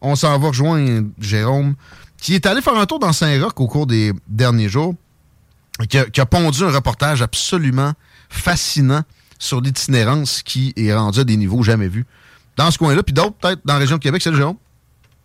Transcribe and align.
On 0.00 0.16
s'en 0.16 0.38
va 0.38 0.48
rejoindre 0.48 1.08
Jérôme, 1.18 1.74
qui 2.18 2.34
est 2.34 2.46
allé 2.46 2.60
faire 2.60 2.76
un 2.76 2.86
tour 2.86 2.98
dans 2.98 3.12
Saint-Roch 3.12 3.52
au 3.56 3.66
cours 3.66 3.86
des 3.86 4.12
derniers 4.28 4.68
jours, 4.68 4.94
qui 5.88 5.98
a, 5.98 6.04
qui 6.06 6.20
a 6.20 6.26
pondu 6.26 6.62
un 6.62 6.70
reportage 6.70 7.22
absolument 7.22 7.92
fascinant 8.28 9.02
sur 9.38 9.60
l'itinérance 9.60 10.42
qui 10.42 10.72
est 10.76 10.94
rendu 10.94 11.20
à 11.20 11.24
des 11.24 11.36
niveaux 11.36 11.62
jamais 11.62 11.88
vus 11.88 12.06
dans 12.56 12.70
ce 12.70 12.78
coin-là, 12.78 13.02
puis 13.02 13.12
d'autres 13.12 13.34
peut-être 13.34 13.60
dans 13.64 13.74
la 13.74 13.80
région 13.80 13.96
de 13.96 14.02
Québec. 14.02 14.22
Salut 14.22 14.36
Jérôme. 14.36 14.56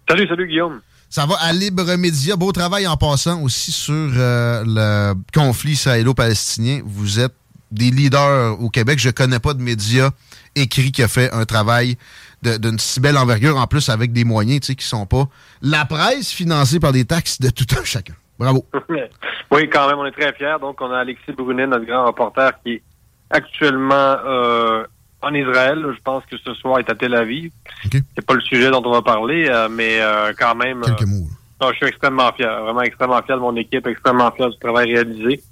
Salut, 0.07 0.27
salut 0.27 0.47
Guillaume. 0.47 0.81
Ça 1.09 1.25
va 1.25 1.35
à 1.41 1.51
Libre 1.51 1.95
Média. 1.95 2.35
Beau 2.35 2.51
travail 2.51 2.87
en 2.87 2.97
passant 2.97 3.41
aussi 3.41 3.71
sur 3.71 3.93
euh, 3.93 4.63
le 4.65 5.13
conflit 5.33 5.73
israélo-palestinien. 5.73 6.81
Vous 6.85 7.19
êtes 7.19 7.33
des 7.71 7.91
leaders 7.91 8.61
au 8.61 8.69
Québec. 8.69 8.99
Je 8.99 9.09
connais 9.09 9.39
pas 9.39 9.53
de 9.53 9.61
média 9.61 10.11
écrit 10.55 10.91
qui 10.91 11.03
a 11.03 11.07
fait 11.07 11.31
un 11.33 11.45
travail 11.45 11.97
d'une 12.41 12.79
si 12.79 12.99
belle 12.99 13.17
envergure, 13.17 13.57
en 13.57 13.67
plus 13.67 13.89
avec 13.89 14.13
des 14.13 14.23
moyens 14.23 14.61
tu 14.61 14.67
sais, 14.67 14.75
qui 14.75 14.85
sont 14.85 15.05
pas 15.05 15.27
la 15.61 15.85
presse 15.85 16.31
financée 16.31 16.79
par 16.79 16.91
des 16.91 17.05
taxes 17.05 17.39
de 17.39 17.49
tout 17.49 17.67
un 17.79 17.83
chacun. 17.83 18.13
Bravo. 18.41 18.65
oui, 19.51 19.69
quand 19.69 19.87
même, 19.87 19.99
on 19.99 20.05
est 20.05 20.11
très 20.11 20.33
fiers. 20.33 20.55
Donc, 20.59 20.81
on 20.81 20.91
a 20.91 20.99
Alexis 20.99 21.31
Brunet, 21.31 21.67
notre 21.67 21.85
grand 21.85 22.07
reporter, 22.07 22.51
qui 22.63 22.73
est 22.73 22.83
actuellement 23.29 24.15
euh, 24.25 24.83
en 25.21 25.33
Israël. 25.33 25.85
Je 25.95 26.01
pense 26.01 26.25
que 26.25 26.37
ce 26.37 26.55
soir, 26.55 26.79
il 26.79 26.85
est 26.85 26.89
à 26.89 26.95
Tel 26.95 27.13
Aviv. 27.13 27.51
C'est 27.91 28.25
pas 28.25 28.33
le 28.33 28.41
sujet 28.41 28.71
dont 28.71 28.81
on 28.83 28.91
va 28.91 29.03
parler, 29.03 29.47
euh, 29.47 29.69
mais 29.69 30.01
euh, 30.01 30.33
quand 30.37 30.55
même... 30.55 30.81
Quelques 30.81 31.07
mots. 31.07 31.27
je 31.71 31.75
suis 31.75 31.85
extrêmement 31.85 32.31
fier, 32.33 32.63
vraiment 32.63 32.81
extrêmement 32.81 33.21
fier 33.21 33.35
de 33.35 33.41
mon 33.41 33.55
équipe, 33.55 33.85
extrêmement 33.85 34.31
fier 34.31 34.49
du 34.49 34.57
travail 34.57 34.91
réalisé. 34.91 35.43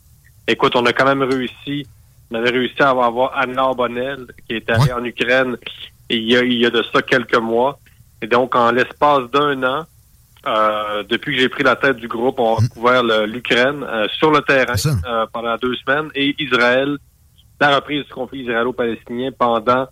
Écoute, 0.47 0.75
on 0.75 0.85
a 0.87 0.93
quand 0.93 1.05
même 1.05 1.21
réussi, 1.21 1.85
on 2.31 2.35
avait 2.37 2.49
réussi 2.49 2.81
à 2.81 2.89
avoir 2.89 3.37
Anna 3.37 3.71
Bonnel, 3.75 4.25
qui 4.47 4.55
est 4.55 4.67
allée 4.67 4.91
en 4.91 5.03
Ukraine 5.03 5.57
il 6.09 6.23
y, 6.31 6.35
a, 6.37 6.43
il 6.43 6.53
y 6.53 6.65
a 6.65 6.69
de 6.69 6.83
ça 6.91 7.01
quelques 7.01 7.37
mois. 7.37 7.79
Et 8.21 8.27
donc, 8.27 8.55
en 8.55 8.71
l'espace 8.71 9.29
d'un 9.31 9.61
an, 9.63 9.85
euh, 10.47 11.03
depuis 11.03 11.35
que 11.35 11.41
j'ai 11.41 11.49
pris 11.49 11.63
la 11.63 11.75
tête 11.75 11.97
du 11.97 12.07
groupe, 12.07 12.39
on 12.39 12.55
a 12.55 12.67
couvert 12.73 13.03
le- 13.03 13.25
l'Ukraine 13.25 13.83
euh, 13.83 14.07
sur 14.17 14.31
le 14.31 14.41
terrain 14.41 14.75
euh, 15.07 15.25
pendant 15.33 15.55
deux 15.57 15.75
semaines 15.75 16.09
et 16.15 16.35
Israël, 16.39 16.97
la 17.61 17.75
reprise 17.75 18.05
du 18.05 18.11
conflit 18.13 18.41
israélo-palestinien 18.43 19.31
pendant 19.37 19.87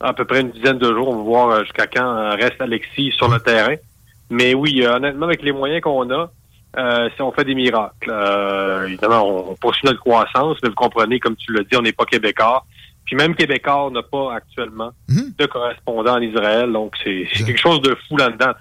à 0.00 0.12
peu 0.12 0.24
près 0.24 0.40
une 0.40 0.50
dizaine 0.50 0.78
de 0.78 0.92
jours. 0.92 1.08
On 1.08 1.16
va 1.16 1.22
voir 1.22 1.48
euh, 1.50 1.62
jusqu'à 1.64 1.86
quand 1.86 2.16
euh, 2.16 2.30
reste 2.36 2.60
Alexis 2.60 3.12
sur 3.16 3.28
le 3.28 3.38
terrain. 3.40 3.74
Mais 4.30 4.54
oui, 4.54 4.82
euh, 4.84 4.94
honnêtement, 4.94 5.26
avec 5.26 5.42
les 5.42 5.52
moyens 5.52 5.82
qu'on 5.82 6.08
a, 6.10 6.30
euh, 6.78 7.08
si 7.16 7.20
on 7.22 7.32
fait 7.32 7.44
des 7.44 7.56
miracles. 7.56 8.08
Euh, 8.10 8.86
évidemment, 8.86 9.24
on, 9.26 9.50
on 9.50 9.54
poursuit 9.56 9.86
notre 9.86 9.98
croissance, 10.00 10.56
mais 10.62 10.68
vous 10.68 10.74
comprenez, 10.76 11.18
comme 11.18 11.34
tu 11.36 11.52
l'as 11.52 11.64
dit, 11.64 11.76
on 11.76 11.82
n'est 11.82 11.92
pas 11.92 12.04
québécois. 12.04 12.64
Puis 13.10 13.16
même 13.16 13.34
Québécois 13.34 13.90
n'a 13.92 14.04
pas 14.04 14.34
actuellement 14.36 14.92
de 15.36 15.46
correspondant 15.46 16.14
en 16.18 16.20
Israël, 16.22 16.70
donc 16.72 16.94
c'est 17.02 17.26
quelque 17.44 17.58
chose 17.60 17.82
de 17.82 17.96
fou 18.06 18.16
là-dedans. 18.16 18.52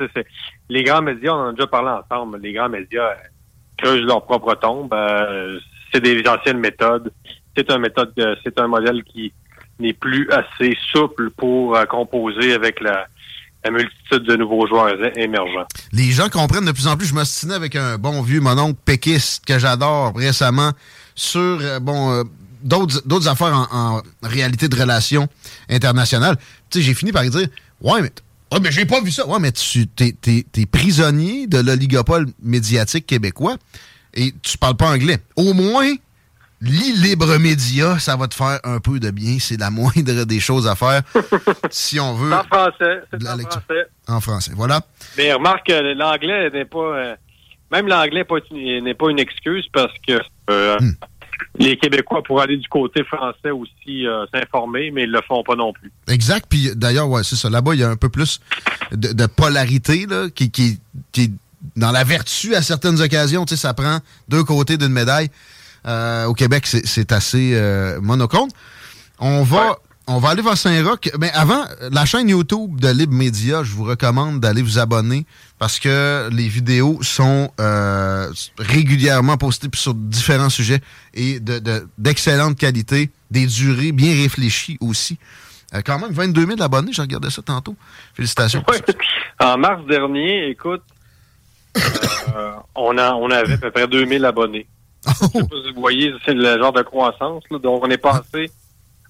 Les 0.70 0.84
grands 0.84 1.04
médias, 1.04 1.34
on 1.34 1.36
en 1.36 1.48
a 1.50 1.52
déjà 1.54 1.68
parlé 1.68 1.90
ensemble, 2.04 2.40
les 2.42 2.54
grands 2.54 2.68
médias 2.70 3.10
euh, 3.10 3.14
creusent 3.78 4.02
leur 4.02 4.26
propre 4.26 4.56
tombe. 4.56 4.92
euh, 4.92 5.60
c'est 5.94 6.02
des 6.02 6.24
anciennes 6.28 6.58
méthodes. 6.60 7.12
C'est 7.56 7.70
un 7.72 7.78
méthode, 7.78 8.12
de- 8.18 8.36
c'est 8.44 8.60
un 8.60 8.68
modèle 8.68 9.04
qui 9.04 9.32
n'est 9.80 9.94
plus 9.94 10.28
assez 10.32 10.76
souple 10.92 11.30
pour 11.30 11.76
euh, 11.78 11.86
composer 11.86 12.54
avec 12.54 12.82
la, 12.82 13.06
la 13.64 13.70
multitude 13.72 14.24
de 14.24 14.36
nouveaux 14.36 14.66
joueurs 14.68 14.90
émergents. 15.16 15.68
Les 15.94 16.10
gens 16.12 16.30
comprennent 16.30 16.66
de 16.66 16.72
plus 16.72 16.88
en 16.88 16.98
plus. 16.98 17.06
Je 17.08 17.14
m'ostinais 17.14 17.54
avec 17.54 17.76
un 17.76 17.98
bon 18.00 18.22
vieux 18.24 18.42
mononcle 18.42 18.80
péquiste 18.84 19.46
que 19.46 19.60
j'adore 19.60 20.16
récemment 20.16 20.72
sur 21.16 21.40
euh, 21.62 21.80
bon 21.80 22.12
euh, 22.12 22.24
d'autres 22.62 23.02
d'autres 23.06 23.28
affaires 23.28 23.54
en, 23.72 23.98
en 23.98 24.02
réalité 24.24 24.68
de 24.68 24.76
relations 24.76 25.28
internationales. 25.70 26.38
Tu 26.70 26.80
sais, 26.80 26.86
j'ai 26.86 26.94
fini 26.94 27.12
par 27.12 27.24
dire 27.24 27.48
Ouais, 27.82 28.02
mais 28.02 28.12
ouais, 28.52 28.60
mais 28.62 28.72
j'ai 28.72 28.86
pas 28.86 29.02
vu 29.02 29.12
ça. 29.12 29.28
Ouais, 29.28 29.40
mais 29.40 29.52
tu 29.52 29.88
t'es, 29.88 30.14
t'es 30.22 30.66
prisonnier 30.66 31.48
de 31.48 31.60
l'oligopole 31.60 32.28
médiatique 32.42 33.06
québécois 33.08 33.58
et 34.14 34.34
tu 34.42 34.58
parles 34.58 34.76
pas 34.76 34.90
anglais. 34.92 35.18
Au 35.36 35.54
moins, 35.54 35.94
lis 36.62 36.94
Libre 36.94 37.38
Média, 37.38 38.00
ça 38.00 38.16
va 38.18 38.28
te 38.28 38.36
faire 38.36 38.60
un 38.64 38.80
peu 38.80 39.00
de 39.00 39.12
bien. 39.12 39.38
C'est 39.40 39.60
la 39.60 39.70
moindre 39.72 40.26
des 40.26 40.40
choses 40.40 40.68
à 40.68 40.76
faire 40.76 41.02
si 41.70 42.00
on 42.00 42.16
veut 42.16 42.34
En 42.34 42.44
français, 42.44 43.02
c'est 43.12 43.28
en 43.28 43.38
français. 43.38 43.86
en 44.08 44.20
français. 44.20 44.52
Voilà. 44.56 44.82
Mais 45.18 45.32
remarque 45.34 45.68
que 45.68 45.94
l'anglais 45.94 46.50
n'est 46.52 46.66
pas 46.66 46.98
euh, 46.98 47.16
même 47.72 47.88
l'anglais 47.88 48.26
n'est 48.52 48.94
pas 48.96 49.10
une 49.10 49.20
excuse 49.20 49.68
parce 49.72 49.94
que 50.08 50.20
euh, 50.50 50.78
les 51.58 51.78
Québécois 51.78 52.24
pourraient 52.24 52.44
aller 52.44 52.58
du 52.58 52.68
côté 52.68 53.04
français 53.04 53.52
aussi 53.52 54.08
euh, 54.08 54.26
s'informer, 54.34 54.92
mais 54.92 55.04
ils 55.04 55.12
le 55.12 55.22
font 55.28 55.44
pas 55.44 55.56
non 55.56 55.74
plus. 55.74 55.92
Exact. 56.08 56.46
Puis 56.50 56.72
d'ailleurs, 56.76 57.10
ouais, 57.10 57.24
c'est 57.24 57.36
ça. 57.36 57.50
Là-bas, 57.50 57.74
il 57.74 57.82
y 57.82 57.84
a 57.84 57.90
un 57.90 57.96
peu 57.96 58.10
plus 58.10 58.40
de, 58.92 59.26
polarité 59.26 60.06
là, 60.06 60.28
qui, 60.34 60.80
dans 61.76 61.92
la 61.92 62.04
vertu 62.04 62.56
à 62.56 62.62
certaines 62.62 63.02
occasions. 63.02 63.46
Tu 63.46 63.56
sais, 63.56 63.62
ça 63.62 63.74
prend 63.74 64.00
deux 64.28 64.44
côtés 64.44 64.78
d'une 64.78 64.94
médaille. 64.94 65.30
Euh, 65.86 66.26
au 66.26 66.34
Québec, 66.34 66.66
c'est 66.66 67.12
assez 67.12 67.52
euh. 67.54 68.00
On 69.22 69.44
va, 69.44 69.78
on 70.08 70.18
va 70.20 70.30
aller 70.30 70.42
vers 70.42 70.58
Saint-Roch. 70.58 71.10
Mais 71.20 71.32
avant, 71.32 71.64
la 71.92 72.06
chaîne 72.06 72.30
YouTube 72.30 72.80
de 72.80 72.90
Libre 72.90 73.14
Média, 73.14 73.64
je 73.64 73.74
vous 73.74 73.84
recommande 73.84 74.40
d'aller 74.40 74.62
vous 74.62 74.80
abonner 74.80 75.26
parce 75.60 75.78
que 75.80 76.30
les 76.32 76.48
vidéos 76.48 76.98
sont 77.04 77.52
euh, 77.60 78.32
régulièrement 78.58 79.38
postées 79.38 79.68
sur 79.76 79.94
différents 79.94 80.50
sujets 80.50 80.80
et 81.14 81.40
de- 81.40 81.60
de- 81.60 81.88
d'excellente 81.98 82.58
qualité, 82.58 83.10
des 83.30 83.46
durées 83.46 83.92
bien 83.92 84.14
réfléchies 84.16 84.78
aussi. 84.82 85.18
Euh, 85.76 85.82
quand 85.86 86.00
même, 86.00 86.12
22 86.12 86.46
000 86.48 86.62
abonnés, 86.64 86.92
j'ai 86.94 87.02
regardé 87.04 87.30
ça 87.30 87.42
tantôt. 87.44 87.76
Félicitations. 88.16 88.64
En 89.40 89.58
mars 89.58 89.86
dernier, 89.86 90.48
écoute, 90.50 90.82
euh, 91.78 92.52
on 92.76 92.98
a 92.98 93.14
on 93.14 93.30
avait 93.30 93.54
à 93.54 93.58
peu 93.58 93.70
près 93.72 93.88
2000 93.88 94.26
abonnés. 94.26 94.66
Oh. 95.08 95.12
Je 95.12 95.26
sais 95.40 95.44
pas 95.44 95.56
si 95.66 95.74
vous 95.74 95.80
voyez, 95.82 96.14
c'est 96.26 96.34
le 96.34 96.58
genre 96.58 96.74
de 96.74 96.82
croissance. 96.82 97.44
là. 97.52 97.60
Donc, 97.60 97.84
on 97.86 97.90
est 97.90 97.98
passé 97.98 98.50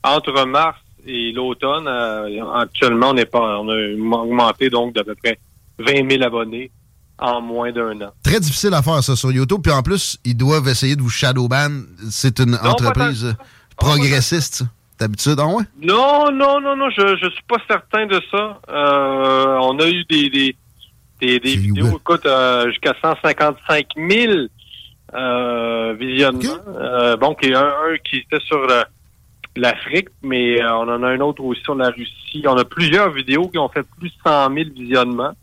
entre 0.04 0.46
mars 0.46 0.78
et 1.08 1.32
l'automne. 1.32 1.88
euh, 1.88 2.54
actuellement, 2.56 3.10
on 3.12 3.18
est 3.18 3.26
pas, 3.26 3.60
on 3.60 3.70
a 3.70 4.20
augmenté 4.22 4.70
donc 4.70 4.94
d'à 4.94 5.04
peu 5.04 5.16
près 5.16 5.40
20 5.80 6.10
000 6.10 6.24
abonnés 6.24 6.72
en 7.18 7.42
moins 7.42 7.72
d'un 7.72 8.00
an. 8.02 8.12
Très 8.24 8.40
difficile 8.40 8.74
à 8.74 8.82
faire 8.82 9.04
ça 9.04 9.16
sur 9.16 9.32
YouTube. 9.32 9.62
Puis 9.64 9.72
en 9.74 9.82
plus, 9.84 10.18
ils 10.24 10.38
doivent 10.38 10.68
essayer 10.70 10.96
de 10.96 11.02
vous 11.02 11.10
shadowban. 11.10 11.70
C'est 12.10 12.40
une 12.40 12.56
entreprise 12.56 13.26
euh, 13.26 13.34
progressiste. 13.76 14.64
D'habitude, 15.00 15.40
ouais? 15.40 15.64
Non, 15.82 16.30
non, 16.32 16.60
non, 16.60 16.76
non, 16.76 16.90
je 16.90 17.16
je 17.22 17.30
suis 17.30 17.44
pas 17.48 17.56
certain 17.70 18.06
de 18.06 18.22
ça. 18.30 18.60
Euh, 18.70 19.58
on 19.62 19.80
a 19.80 19.88
eu 19.88 20.04
des 20.10 20.30
des, 20.30 20.56
des, 21.22 21.40
des 21.40 21.56
vidéos, 21.56 21.98
écoute, 21.98 22.26
euh, 22.26 22.68
jusqu'à 22.70 22.94
155 23.02 23.86
000 23.96 24.34
euh, 25.16 25.94
visionnements. 26.00 26.42
Euh, 26.78 27.16
bon, 27.18 27.34
qui 27.36 27.48
est 27.48 27.56
un, 27.56 27.62
un 27.66 27.98
qui 28.10 28.18
était 28.18 28.44
sur 28.46 28.60
le- 28.60 28.84
l'Afrique, 29.56 30.10
mais 30.22 30.62
euh, 30.62 30.74
on 30.76 30.88
en 30.90 31.02
a 31.04 31.08
un 31.08 31.20
autre 31.22 31.44
aussi 31.44 31.62
sur 31.64 31.76
la 31.76 31.90
Russie. 31.90 32.44
On 32.46 32.58
a 32.58 32.66
plusieurs 32.66 33.12
vidéos 33.12 33.48
qui 33.48 33.58
ont 33.58 33.70
fait 33.70 33.84
plus 34.00 34.10
de 34.10 34.14
100 34.26 34.54
000 34.54 34.70
visionnements. 34.76 35.34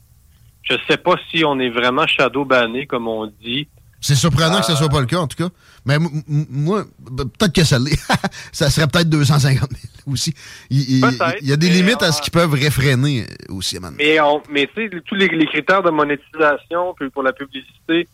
Je 0.69 0.77
sais 0.89 0.97
pas 0.97 1.15
si 1.31 1.45
on 1.45 1.59
est 1.59 1.71
vraiment 1.71 2.07
shadow 2.07 2.45
banné, 2.45 2.87
comme 2.87 3.09
on 3.09 3.27
dit. 3.27 3.69
C'est 4.01 4.15
surprenant 4.15 4.61
que 4.61 4.67
ce 4.67 4.73
Euh, 4.73 4.77
soit 4.77 4.89
pas 4.89 5.01
le 5.01 5.07
cas, 5.07 5.19
en 5.19 5.27
tout 5.27 5.37
cas. 5.37 5.49
Mais 5.85 5.97
moi, 6.29 6.85
peut-être 7.17 7.53
que 7.53 7.65
ça 7.65 7.79
l'est. 7.79 7.99
ça 8.53 8.71
serait 8.71 8.87
peut-être 8.87 9.09
250 9.09 9.71
000. 9.71 9.81
aussi. 10.07 10.35
Il, 10.71 11.01
y 11.43 11.53
a 11.53 11.57
des 11.57 11.69
limites 11.69 12.03
à 12.03 12.13
ce 12.13 12.21
qu'ils 12.21 12.33
peuvent 12.33 12.53
réfréner 12.53 13.25
aussi. 13.49 13.79
Mais, 13.97 14.21
on, 14.21 14.43
mais 14.51 14.69
tu 14.75 14.89
sais, 14.89 15.01
tous 15.05 15.15
les, 15.15 15.29
critères 15.47 15.83
de 15.83 15.91
monétisation 15.91 16.95
pour 17.13 17.23
la 17.23 17.33
publicité, 17.33 18.07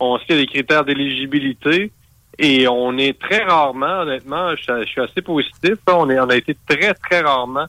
on 0.00 0.18
sait 0.18 0.36
des 0.36 0.46
critères 0.46 0.84
d'éligibilité. 0.84 1.92
Et 2.38 2.66
on 2.66 2.96
est 2.96 3.18
très 3.18 3.44
rarement, 3.44 4.00
honnêtement, 4.00 4.56
je, 4.56 4.84
suis 4.86 5.00
assez 5.00 5.20
positif, 5.20 5.74
on, 5.86 6.08
est, 6.08 6.18
on 6.18 6.30
a 6.30 6.36
été 6.36 6.56
très, 6.66 6.94
très 6.94 7.20
rarement 7.20 7.66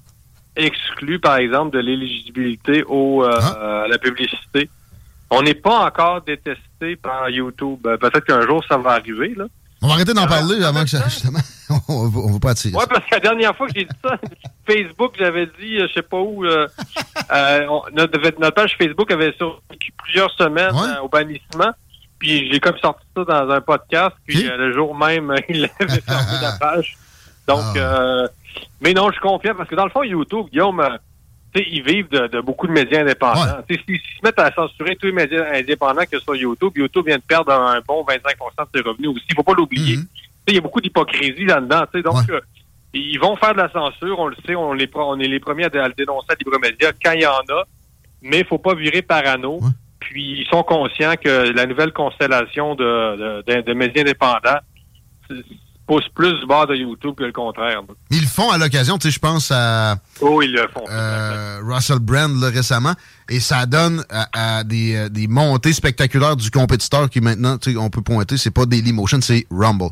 exclu, 0.55 1.19
par 1.19 1.37
exemple, 1.37 1.75
de 1.75 1.79
l'éligibilité 1.79 2.83
au, 2.83 3.23
euh, 3.23 3.37
ah. 3.41 3.83
à 3.83 3.87
la 3.87 3.97
publicité. 3.97 4.69
On 5.29 5.41
n'est 5.41 5.55
pas 5.55 5.85
encore 5.85 6.21
détesté 6.21 6.95
par 6.95 7.29
YouTube. 7.29 7.79
Euh, 7.87 7.97
peut-être 7.97 8.25
qu'un 8.25 8.41
jour, 8.41 8.63
ça 8.67 8.77
va 8.77 8.91
arriver. 8.91 9.33
Là. 9.35 9.45
On 9.81 9.87
va 9.87 9.95
arrêter 9.95 10.13
d'en 10.13 10.27
parler 10.27 10.63
avant 10.63 10.83
que 10.83 10.89
ça, 10.89 11.03
justement, 11.09 11.39
on 11.89 12.07
ne 12.07 12.33
va 12.33 12.39
pas 12.39 12.51
attirer. 12.51 12.75
Oui, 12.77 12.83
parce 12.87 13.03
que 13.05 13.15
la 13.15 13.19
dernière 13.19 13.55
fois 13.55 13.67
que 13.67 13.73
j'ai 13.75 13.85
dit 13.85 13.97
ça, 14.03 14.15
Facebook, 14.67 15.13
j'avais 15.17 15.47
dit, 15.59 15.77
euh, 15.77 15.87
je 15.89 15.93
sais 15.93 16.01
pas 16.03 16.19
où, 16.19 16.45
euh, 16.45 16.67
notre, 17.93 18.51
page 18.51 18.75
Facebook 18.77 19.11
avait 19.11 19.33
survécu 19.33 19.91
plusieurs 20.03 20.31
semaines 20.31 20.75
au 21.03 21.09
bannissement. 21.09 21.71
Puis 22.19 22.49
j'ai 22.49 22.59
comme 22.59 22.77
sorti 22.77 23.03
ça 23.17 23.25
dans 23.25 23.49
un 23.49 23.59
podcast, 23.59 24.15
puis 24.25 24.43
le 24.43 24.71
jour 24.71 24.95
même, 24.95 25.33
il 25.49 25.69
avait 25.79 25.99
fermé 25.99 26.31
la 26.41 26.53
page. 26.53 26.95
Donc, 27.47 27.77
ah. 27.77 28.27
Mais 28.81 28.93
non, 28.93 29.07
je 29.07 29.13
suis 29.13 29.21
confiant 29.21 29.55
parce 29.55 29.69
que 29.69 29.75
dans 29.75 29.85
le 29.85 29.91
fond, 29.91 30.03
YouTube, 30.03 30.47
Guillaume, 30.51 30.81
ils 31.55 31.83
vivent 31.83 32.09
de, 32.09 32.41
beaucoup 32.41 32.67
de 32.67 32.71
médias 32.71 33.01
indépendants. 33.01 33.63
S'ils 33.69 33.99
se 33.99 34.23
mettent 34.23 34.39
à 34.39 34.51
censurer 34.53 34.95
tous 34.95 35.07
les 35.07 35.13
médias 35.13 35.45
indépendants 35.53 36.03
que 36.09 36.19
sur 36.19 36.35
YouTube, 36.35 36.73
YouTube 36.75 37.05
vient 37.05 37.17
de 37.17 37.23
perdre 37.23 37.51
un 37.51 37.79
bon 37.87 38.03
25% 38.03 38.13
de 38.73 38.79
ses 38.79 38.81
revenus 38.81 39.09
aussi. 39.09 39.25
Il 39.29 39.35
faut 39.35 39.43
pas 39.43 39.53
l'oublier. 39.53 39.97
Mhm. 39.97 40.07
Il 40.47 40.55
y 40.55 40.57
a 40.57 40.61
beaucoup 40.61 40.81
d'hypocrisie 40.81 41.45
là-dedans. 41.45 41.83
Donc, 42.03 42.29
euh, 42.29 42.41
ils 42.93 43.19
vont 43.19 43.35
faire 43.37 43.53
de 43.53 43.59
la 43.59 43.71
censure, 43.71 44.19
on 44.19 44.27
le 44.27 44.35
sait, 44.45 44.55
on, 44.55 44.73
les, 44.73 44.89
on 44.93 45.19
est 45.19 45.27
les 45.27 45.39
premiers 45.39 45.65
à, 45.65 45.87
le 45.87 45.93
dénoncer 45.93 46.27
à 46.29 46.35
Libre 46.35 46.59
Média 46.59 46.91
quand 47.03 47.11
il 47.13 47.21
y 47.21 47.25
en 47.25 47.31
a, 47.31 47.63
mais 48.21 48.39
il 48.39 48.45
faut 48.45 48.57
pas 48.57 48.75
virer 48.75 49.01
parano. 49.01 49.59
Puis 49.99 50.41
ils 50.41 50.47
sont 50.47 50.63
conscients 50.63 51.15
que 51.15 51.53
la 51.53 51.65
nouvelle 51.65 51.93
constellation 51.93 52.75
de, 52.75 53.41
de, 53.41 53.61
de 53.61 53.73
médias 53.73 54.01
indépendants, 54.01 54.59
pousse 55.85 56.07
plus 56.15 56.39
du 56.39 56.45
bord 56.45 56.67
de 56.67 56.75
YouTube 56.75 57.15
que 57.17 57.23
le 57.23 57.31
contraire. 57.31 57.81
Ils 58.09 58.21
le 58.21 58.27
font 58.27 58.49
à 58.49 58.57
l'occasion, 58.57 58.97
tu 58.97 59.07
sais, 59.07 59.11
je 59.11 59.19
pense 59.19 59.51
à... 59.51 59.97
Oh, 60.21 60.41
ils 60.41 60.51
le 60.51 60.67
font. 60.73 60.83
Euh, 60.89 61.59
Russell 61.63 61.99
Brand, 61.99 62.39
là, 62.39 62.49
récemment, 62.49 62.93
et 63.29 63.39
ça 63.39 63.65
donne 63.65 64.03
à, 64.09 64.63
des, 64.63 64.95
euh, 64.95 65.09
des, 65.09 65.27
montées 65.27 65.73
spectaculaires 65.73 66.35
du 66.35 66.51
compétiteur 66.51 67.09
qui 67.09 67.19
maintenant, 67.21 67.57
tu 67.57 67.71
sais, 67.71 67.77
on 67.77 67.89
peut 67.89 68.01
pointer, 68.01 68.37
c'est 68.37 68.51
pas 68.51 68.65
Dailymotion, 68.65 69.19
c'est 69.21 69.45
Rumble. 69.51 69.89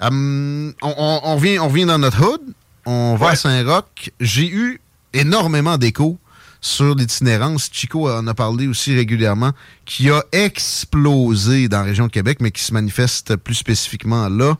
Hum, 0.00 0.72
on, 0.82 1.20
on, 1.22 1.36
vient, 1.36 1.62
on 1.62 1.68
vient 1.68 1.86
dans 1.86 1.98
notre 1.98 2.22
hood, 2.22 2.40
on 2.86 3.14
va 3.16 3.30
à 3.30 3.36
Saint-Roch. 3.36 4.10
J'ai 4.18 4.48
eu 4.48 4.80
énormément 5.12 5.76
d'échos 5.76 6.18
sur 6.60 6.94
l'itinérance. 6.94 7.70
Chico 7.72 8.10
en 8.10 8.26
a 8.26 8.34
parlé 8.34 8.66
aussi 8.66 8.94
régulièrement, 8.94 9.52
qui 9.84 10.10
a 10.10 10.24
explosé 10.32 11.68
dans 11.68 11.78
la 11.78 11.84
région 11.84 12.06
de 12.06 12.12
Québec, 12.12 12.38
mais 12.40 12.50
qui 12.50 12.62
se 12.62 12.72
manifeste 12.72 13.36
plus 13.36 13.54
spécifiquement 13.54 14.28
là. 14.28 14.56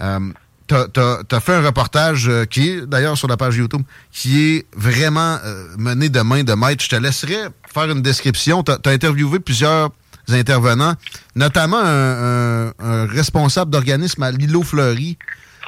Euh, 0.00 0.18
tu 0.66 0.74
as, 0.74 1.40
fait 1.40 1.54
un 1.54 1.60
reportage 1.60 2.28
euh, 2.28 2.44
qui 2.46 2.70
est 2.70 2.86
d'ailleurs 2.86 3.18
sur 3.18 3.28
la 3.28 3.36
page 3.36 3.56
YouTube, 3.56 3.82
qui 4.10 4.40
est 4.40 4.66
vraiment 4.74 5.38
euh, 5.44 5.66
mené 5.76 6.08
de 6.08 6.20
main 6.20 6.44
de 6.44 6.54
maître. 6.54 6.82
Je 6.82 6.88
te 6.88 6.96
laisserai 6.96 7.48
faire 7.72 7.90
une 7.90 8.00
description. 8.00 8.62
Tu 8.62 8.72
as, 8.72 8.90
interviewé 8.90 9.38
plusieurs 9.38 9.90
intervenants, 10.28 10.94
notamment 11.34 11.80
un, 11.82 12.72
responsable 13.06 13.70
d'organisme 13.70 14.22
à 14.22 14.30
l'îlot 14.30 14.62
Fleury, 14.62 15.18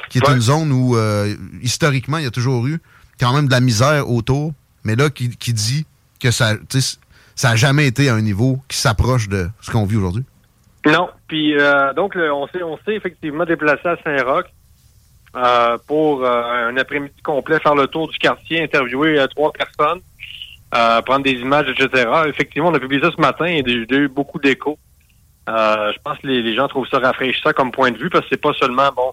qui 0.09 0.17
est 0.17 0.29
une 0.29 0.41
zone 0.41 0.71
où, 0.71 0.97
historiquement, 1.61 2.17
il 2.17 2.23
y 2.23 2.27
a 2.27 2.31
toujours 2.31 2.65
eu 2.65 2.79
quand 3.19 3.33
même 3.33 3.47
de 3.47 3.51
la 3.51 3.59
misère 3.59 4.09
autour, 4.09 4.53
mais 4.83 4.95
là, 4.95 5.09
qui, 5.09 5.29
qui 5.29 5.53
dit 5.53 5.85
que 6.19 6.31
ça 6.31 6.55
ça 7.35 7.49
n'a 7.49 7.55
jamais 7.55 7.85
été 7.85 8.09
à 8.09 8.15
un 8.15 8.21
niveau 8.21 8.61
qui 8.67 8.77
s'approche 8.77 9.27
de 9.27 9.49
ce 9.61 9.69
qu'on 9.69 9.85
vit 9.85 9.97
aujourd'hui. 9.97 10.23
Non. 10.85 11.09
Puis 11.27 11.57
euh, 11.57 11.93
donc 11.93 12.15
on 12.15 12.47
s'est 12.47 12.63
on 12.63 12.77
s'est 12.85 12.93
effectivement 12.93 13.45
déplacé 13.45 13.87
à 13.87 13.97
Saint-Roch 14.03 14.45
euh, 15.35 15.77
pour 15.87 16.23
euh, 16.23 16.69
un 16.69 16.77
après-midi 16.77 17.21
complet, 17.23 17.59
faire 17.59 17.75
le 17.75 17.87
tour 17.87 18.07
du 18.07 18.17
quartier, 18.17 18.61
interviewer 18.61 19.25
trois 19.35 19.51
personnes, 19.51 20.01
prendre 20.71 21.23
des 21.23 21.31
images, 21.31 21.67
etc. 21.69 22.09
Effectivement, 22.27 22.69
on 22.69 22.73
a 22.73 22.79
publié 22.79 23.01
ça 23.01 23.11
ce 23.15 23.19
matin 23.19 23.45
et 23.45 23.63
j'ai 23.65 23.97
eu 23.97 24.07
beaucoup 24.07 24.39
d'échos. 24.39 24.77
je 25.47 25.97
pense 26.03 26.19
que 26.19 26.27
les, 26.27 26.55
gens 26.55 26.67
trouvent 26.67 26.87
ça 26.87 26.99
rafraîchissant 26.99 27.51
comme 27.51 27.71
point 27.71 27.91
de 27.91 27.97
vue 27.97 28.09
parce 28.09 28.23
que 28.25 28.29
c'est 28.31 28.41
pas 28.41 28.53
seulement 28.53 28.91
bon 28.95 29.11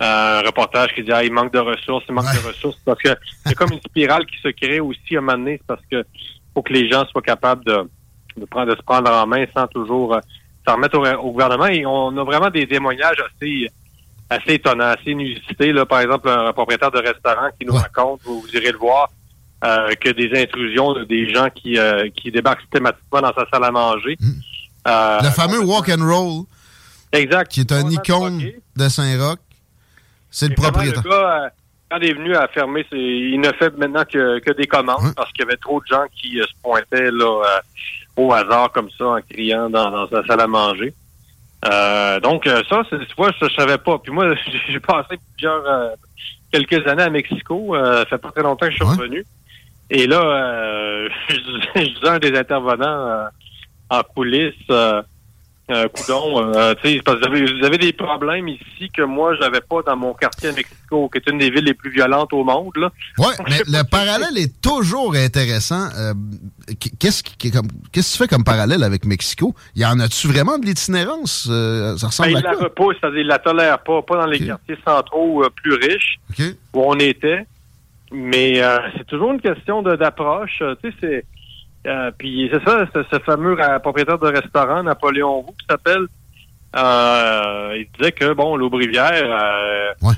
un 0.00 0.42
reportage 0.42 0.94
qui 0.94 1.02
dit 1.02 1.10
ah, 1.10 1.24
il 1.24 1.32
manque 1.32 1.52
de 1.52 1.58
ressources, 1.58 2.04
il 2.08 2.14
manque 2.14 2.32
de 2.32 2.46
ressources 2.46 2.78
parce 2.84 3.00
que 3.00 3.08
c'est 3.44 3.54
comme 3.54 3.72
une 3.72 3.80
spirale 3.80 4.26
qui 4.26 4.38
se 4.40 4.48
crée 4.48 4.78
aussi 4.78 5.16
à 5.16 5.18
un 5.18 5.22
moment 5.22 5.38
donné, 5.38 5.60
parce 5.66 5.82
que 5.90 6.04
faut 6.54 6.62
que 6.62 6.72
les 6.72 6.88
gens 6.88 7.04
soient 7.06 7.22
capables 7.22 7.64
de, 7.64 7.88
de 8.36 8.44
prendre 8.44 8.70
de 8.70 8.76
se 8.76 8.82
prendre 8.82 9.10
en 9.10 9.26
main 9.26 9.44
sans 9.56 9.66
toujours 9.66 10.20
s'en 10.68 10.76
remettre 10.76 10.98
au, 10.98 11.32
gouvernement. 11.32 11.66
Et 11.66 11.86
on 11.86 12.16
a 12.16 12.24
vraiment 12.24 12.50
des 12.50 12.66
témoignages 12.66 13.16
assez 13.20 13.68
assez 14.30 14.54
étonnants, 14.54 14.94
assez 14.98 15.12
inusités. 15.12 15.72
Là, 15.72 15.86
par 15.86 16.00
exemple, 16.00 16.28
un 16.28 16.52
propriétaire 16.52 16.90
de 16.90 16.98
restaurant 16.98 17.48
qui 17.58 17.66
nous 17.66 17.74
raconte, 17.74 18.20
vous, 18.24 18.44
irez 18.52 18.72
le 18.72 18.78
voir, 18.78 19.08
euh, 19.64 19.90
que 19.94 20.10
des 20.10 20.30
intrusions 20.40 20.92
des 21.04 21.32
gens 21.32 21.48
qui, 21.54 21.78
euh, 21.78 22.08
qui 22.14 22.30
débarquent 22.30 22.60
systématiquement 22.60 23.22
dans 23.22 23.32
sa 23.32 23.46
salle 23.50 23.64
à 23.64 23.70
manger. 23.70 24.16
Hmm. 24.20 24.40
Euh, 24.86 25.20
le 25.22 25.30
fameux 25.30 25.60
walk 25.60 25.88
and 25.88 26.04
roll. 26.04 26.44
Exact. 27.12 27.50
Qui 27.50 27.60
est 27.60 27.72
un 27.72 27.88
icône 27.88 28.42
de 28.76 28.88
Saint-Roch. 28.88 29.38
C'est 30.30 30.48
le 30.48 30.54
propriétaire. 30.54 31.02
Le 31.02 31.10
gars, 31.10 31.50
quand 31.90 31.96
il 32.02 32.10
est 32.10 32.12
venu 32.12 32.36
à 32.36 32.46
fermer, 32.48 32.84
il 32.92 33.40
ne 33.40 33.50
fait 33.52 33.74
maintenant 33.78 34.04
que, 34.04 34.40
que 34.40 34.52
des 34.52 34.66
commandes 34.66 35.14
parce 35.16 35.32
qu'il 35.32 35.46
y 35.46 35.48
avait 35.48 35.56
trop 35.56 35.80
de 35.80 35.86
gens 35.86 36.04
qui 36.14 36.36
se 36.36 36.62
pointaient 36.62 37.10
là 37.10 37.62
au 38.18 38.32
hasard 38.32 38.72
comme 38.72 38.90
ça 38.90 39.06
en 39.06 39.20
criant 39.20 39.70
dans, 39.70 40.08
sa 40.08 40.24
salle 40.26 40.40
à 40.40 40.46
manger. 40.46 40.92
Euh, 41.64 42.20
donc 42.20 42.46
euh, 42.46 42.62
ça, 42.68 42.82
tu 42.90 42.98
vois, 43.16 43.30
je, 43.38 43.44
ne 43.44 43.50
savais 43.50 43.78
pas. 43.78 43.98
Puis 43.98 44.12
moi, 44.12 44.34
j'ai 44.68 44.80
passé 44.80 45.18
plusieurs 45.34 45.66
euh, 45.66 45.90
quelques 46.52 46.86
années 46.86 47.04
à 47.04 47.10
Mexico. 47.10 47.74
ça 47.76 48.04
fait 48.06 48.18
pas 48.18 48.30
très 48.30 48.42
longtemps 48.42 48.66
que 48.66 48.72
je 48.72 48.76
suis 48.76 48.84
revenu. 48.84 49.24
Et 49.90 50.06
là, 50.06 51.08
je, 51.28 51.80
disais 51.80 52.08
un 52.08 52.18
des 52.18 52.36
intervenants 52.36 53.28
en 53.90 54.02
coulisses 54.02 54.54
euh, 55.70 55.86
coudon, 55.88 56.54
euh, 56.54 56.74
parce 57.04 57.20
que 57.20 57.58
vous 57.58 57.64
avez, 57.64 57.76
des 57.76 57.92
problèmes 57.92 58.48
ici 58.48 58.88
que 58.88 59.02
moi, 59.02 59.34
j'avais 59.38 59.60
pas 59.60 59.82
dans 59.82 59.96
mon 59.96 60.14
quartier 60.14 60.48
à 60.48 60.52
Mexico, 60.52 61.10
qui 61.10 61.18
est 61.18 61.30
une 61.30 61.38
des 61.38 61.50
villes 61.50 61.64
les 61.64 61.74
plus 61.74 61.90
violentes 61.90 62.32
au 62.32 62.42
monde. 62.42 62.72
Ouais, 63.18 63.34
mais 63.48 63.58
le 63.66 63.82
parallèle 63.82 64.38
est 64.38 64.60
toujours 64.62 65.14
intéressant. 65.14 65.88
Euh, 65.98 66.14
qu'est-ce 66.98 67.22
que 67.22 67.48
tu 67.92 68.02
fais 68.02 68.28
comme 68.28 68.44
parallèle 68.44 68.82
avec 68.82 69.04
Mexico? 69.04 69.54
Y 69.76 69.84
en 69.84 70.00
a-tu 70.00 70.28
vraiment 70.28 70.58
de 70.58 70.64
l'itinérance? 70.64 71.46
Euh, 71.50 71.98
ça 71.98 72.06
ressemble 72.06 72.32
ben, 72.32 72.38
à 72.38 72.42
quoi? 72.42 72.52
Il 72.52 72.58
la 72.60 72.64
repousse, 72.64 72.96
c'est-à-dire 73.00 73.20
il 73.20 73.26
la 73.26 73.38
tolère 73.38 73.78
pas, 73.80 74.00
pas 74.00 74.16
dans 74.16 74.26
les 74.26 74.40
quartiers 74.40 74.78
centraux 74.86 75.44
plus 75.62 75.74
riches 75.74 76.18
où 76.72 76.82
on 76.82 76.98
était. 76.98 77.46
Mais 78.10 78.62
c'est 78.96 79.06
toujours 79.06 79.32
une 79.32 79.40
question 79.40 79.82
d'approche. 79.82 80.62
Tu 80.82 80.90
sais, 80.90 80.96
c'est 81.00 81.24
euh, 81.86 82.10
puis 82.16 82.50
c'est 82.52 82.62
ça, 82.64 82.86
ce, 82.92 83.18
fameux 83.20 83.56
euh, 83.60 83.78
propriétaire 83.78 84.18
de 84.18 84.26
restaurant, 84.26 84.82
Napoléon 84.82 85.40
Roux, 85.40 85.54
qui 85.58 85.66
s'appelle, 85.68 86.06
euh, 86.76 87.76
il 87.78 87.88
disait 87.96 88.12
que, 88.12 88.32
bon, 88.32 88.56
l'Aubrivière, 88.56 89.94
euh, 90.02 90.12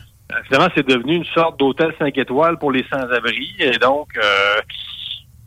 finalement, 0.47 0.73
c'est 0.75 0.87
devenu 0.87 1.17
une 1.17 1.25
sorte 1.27 1.59
d'hôtel 1.59 1.95
5 1.99 2.17
étoiles 2.17 2.59
pour 2.59 2.73
les 2.73 2.85
sans-abri. 2.91 3.55
Et 3.59 3.79
donc, 3.79 4.09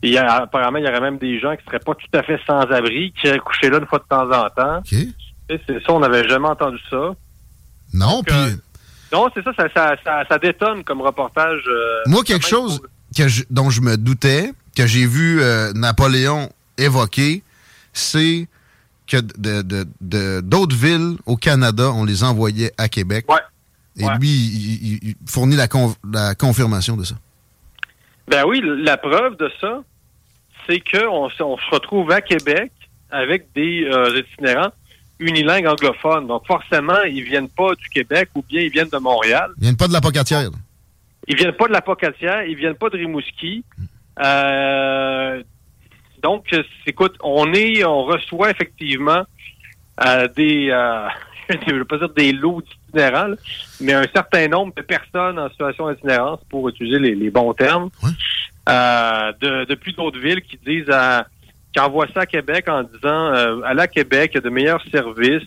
il 0.02 0.12
y 0.12 0.18
a, 0.18 0.42
apparemment, 0.42 0.78
il 0.78 0.84
y 0.84 0.88
aurait 0.88 1.00
même 1.00 1.18
des 1.18 1.40
gens 1.40 1.56
qui 1.56 1.64
seraient 1.64 1.78
pas 1.80 1.94
tout 1.94 2.16
à 2.16 2.22
fait 2.22 2.40
sans-abri, 2.46 3.12
qui 3.20 3.26
iraient 3.26 3.38
coucher 3.38 3.70
là 3.70 3.78
une 3.78 3.86
fois 3.86 3.98
de 3.98 4.04
temps 4.04 4.30
en 4.30 4.48
temps. 4.50 4.82
C'est 4.86 5.82
ça, 5.84 5.92
on 5.92 6.00
n'avait 6.00 6.26
jamais 6.28 6.48
entendu 6.48 6.78
ça. 6.88 7.10
Non, 7.92 8.22
puis... 8.22 8.34
non, 9.12 9.28
c'est 9.34 9.44
ça 9.44 9.52
ça, 9.56 9.94
ça, 10.04 10.24
ça, 10.28 10.38
détonne 10.38 10.84
comme 10.84 11.02
reportage. 11.02 11.62
Moi, 12.06 12.22
quelque 12.24 12.46
chose 12.46 12.80
que 13.14 13.22
dont 13.50 13.70
je 13.70 13.82
me 13.82 13.96
doutais, 13.96 14.52
que 14.74 14.86
j'ai 14.86 15.06
vu 15.06 15.40
euh, 15.40 15.72
Napoléon 15.72 16.50
évoquer, 16.78 17.42
c'est 17.92 18.48
que 19.06 19.18
de, 19.18 20.40
d'autres 20.40 20.76
villes 20.76 21.16
au 21.26 21.36
Canada, 21.36 21.90
on 21.92 22.04
les 22.04 22.24
envoyait 22.24 22.72
à 22.78 22.88
Québec. 22.88 23.26
Et 23.96 24.04
lui, 24.18 24.28
il, 24.30 25.14
fournit 25.28 25.56
la, 25.56 25.68
la 26.12 26.34
confirmation 26.34 26.96
de 26.96 27.04
ça. 27.04 27.14
Ben 28.26 28.44
oui, 28.46 28.60
la 28.64 28.96
preuve 28.96 29.36
de 29.36 29.50
ça, 29.60 29.82
c'est 30.66 30.80
qu'on 30.80 31.28
on 31.40 31.58
se 31.58 31.70
retrouve 31.70 32.10
à 32.10 32.20
Québec 32.20 32.72
avec 33.10 33.46
des 33.54 33.84
euh, 33.84 34.22
itinérants 34.32 34.72
unilingues 35.18 35.66
anglophones. 35.66 36.26
Donc 36.26 36.46
forcément, 36.46 37.02
ils 37.02 37.22
viennent 37.22 37.48
pas 37.48 37.74
du 37.74 37.88
Québec 37.88 38.30
ou 38.34 38.42
bien 38.42 38.62
ils 38.62 38.70
viennent 38.70 38.88
de 38.88 38.98
Montréal. 38.98 39.50
Ils 39.58 39.64
viennent 39.64 39.76
pas 39.76 39.88
de 39.88 39.92
la 39.92 40.00
Pocatière. 40.00 40.50
Ils 41.28 41.36
viennent 41.36 41.52
pas 41.52 41.68
de 41.68 41.72
la 41.72 41.80
Pocatière, 41.80 42.44
ils 42.44 42.56
viennent 42.56 42.74
pas 42.74 42.90
de 42.90 42.98
Rimouski. 42.98 43.64
Euh, 44.22 45.42
donc, 46.22 46.46
écoute, 46.86 47.16
on 47.22 47.52
est, 47.52 47.84
on 47.84 48.04
reçoit 48.04 48.50
effectivement 48.50 49.24
euh, 50.04 50.28
des, 50.28 50.68
euh, 50.70 51.06
je 51.50 51.72
ne 51.72 51.78
veux 51.78 51.84
pas 51.84 51.98
dire 51.98 52.08
des 52.10 52.32
lots 52.32 52.62
d'itinérants, 52.62 53.26
là, 53.28 53.36
mais 53.80 53.92
un 53.92 54.06
certain 54.14 54.48
nombre 54.48 54.72
de 54.74 54.82
personnes 54.82 55.38
en 55.38 55.48
situation 55.50 55.90
d'itinérance, 55.92 56.40
pour 56.48 56.68
utiliser 56.68 56.98
les, 56.98 57.14
les 57.14 57.30
bons 57.30 57.52
termes, 57.54 57.90
Ouais. 58.02 58.10
euh, 58.68 59.32
de, 59.40 59.64
depuis 59.66 59.92
d'autres 59.92 60.18
villes 60.18 60.42
qui 60.42 60.58
disent 60.64 60.90
à, 60.90 61.26
qui 61.72 61.80
envoient 61.80 62.08
ça 62.14 62.20
à 62.20 62.26
Québec 62.26 62.68
en 62.68 62.84
disant 62.84 63.34
euh, 63.34 63.60
à 63.64 63.86
Québec, 63.88 64.30
il 64.32 64.36
y 64.36 64.38
a 64.38 64.40
de 64.42 64.50
meilleurs 64.50 64.82
services. 64.90 65.42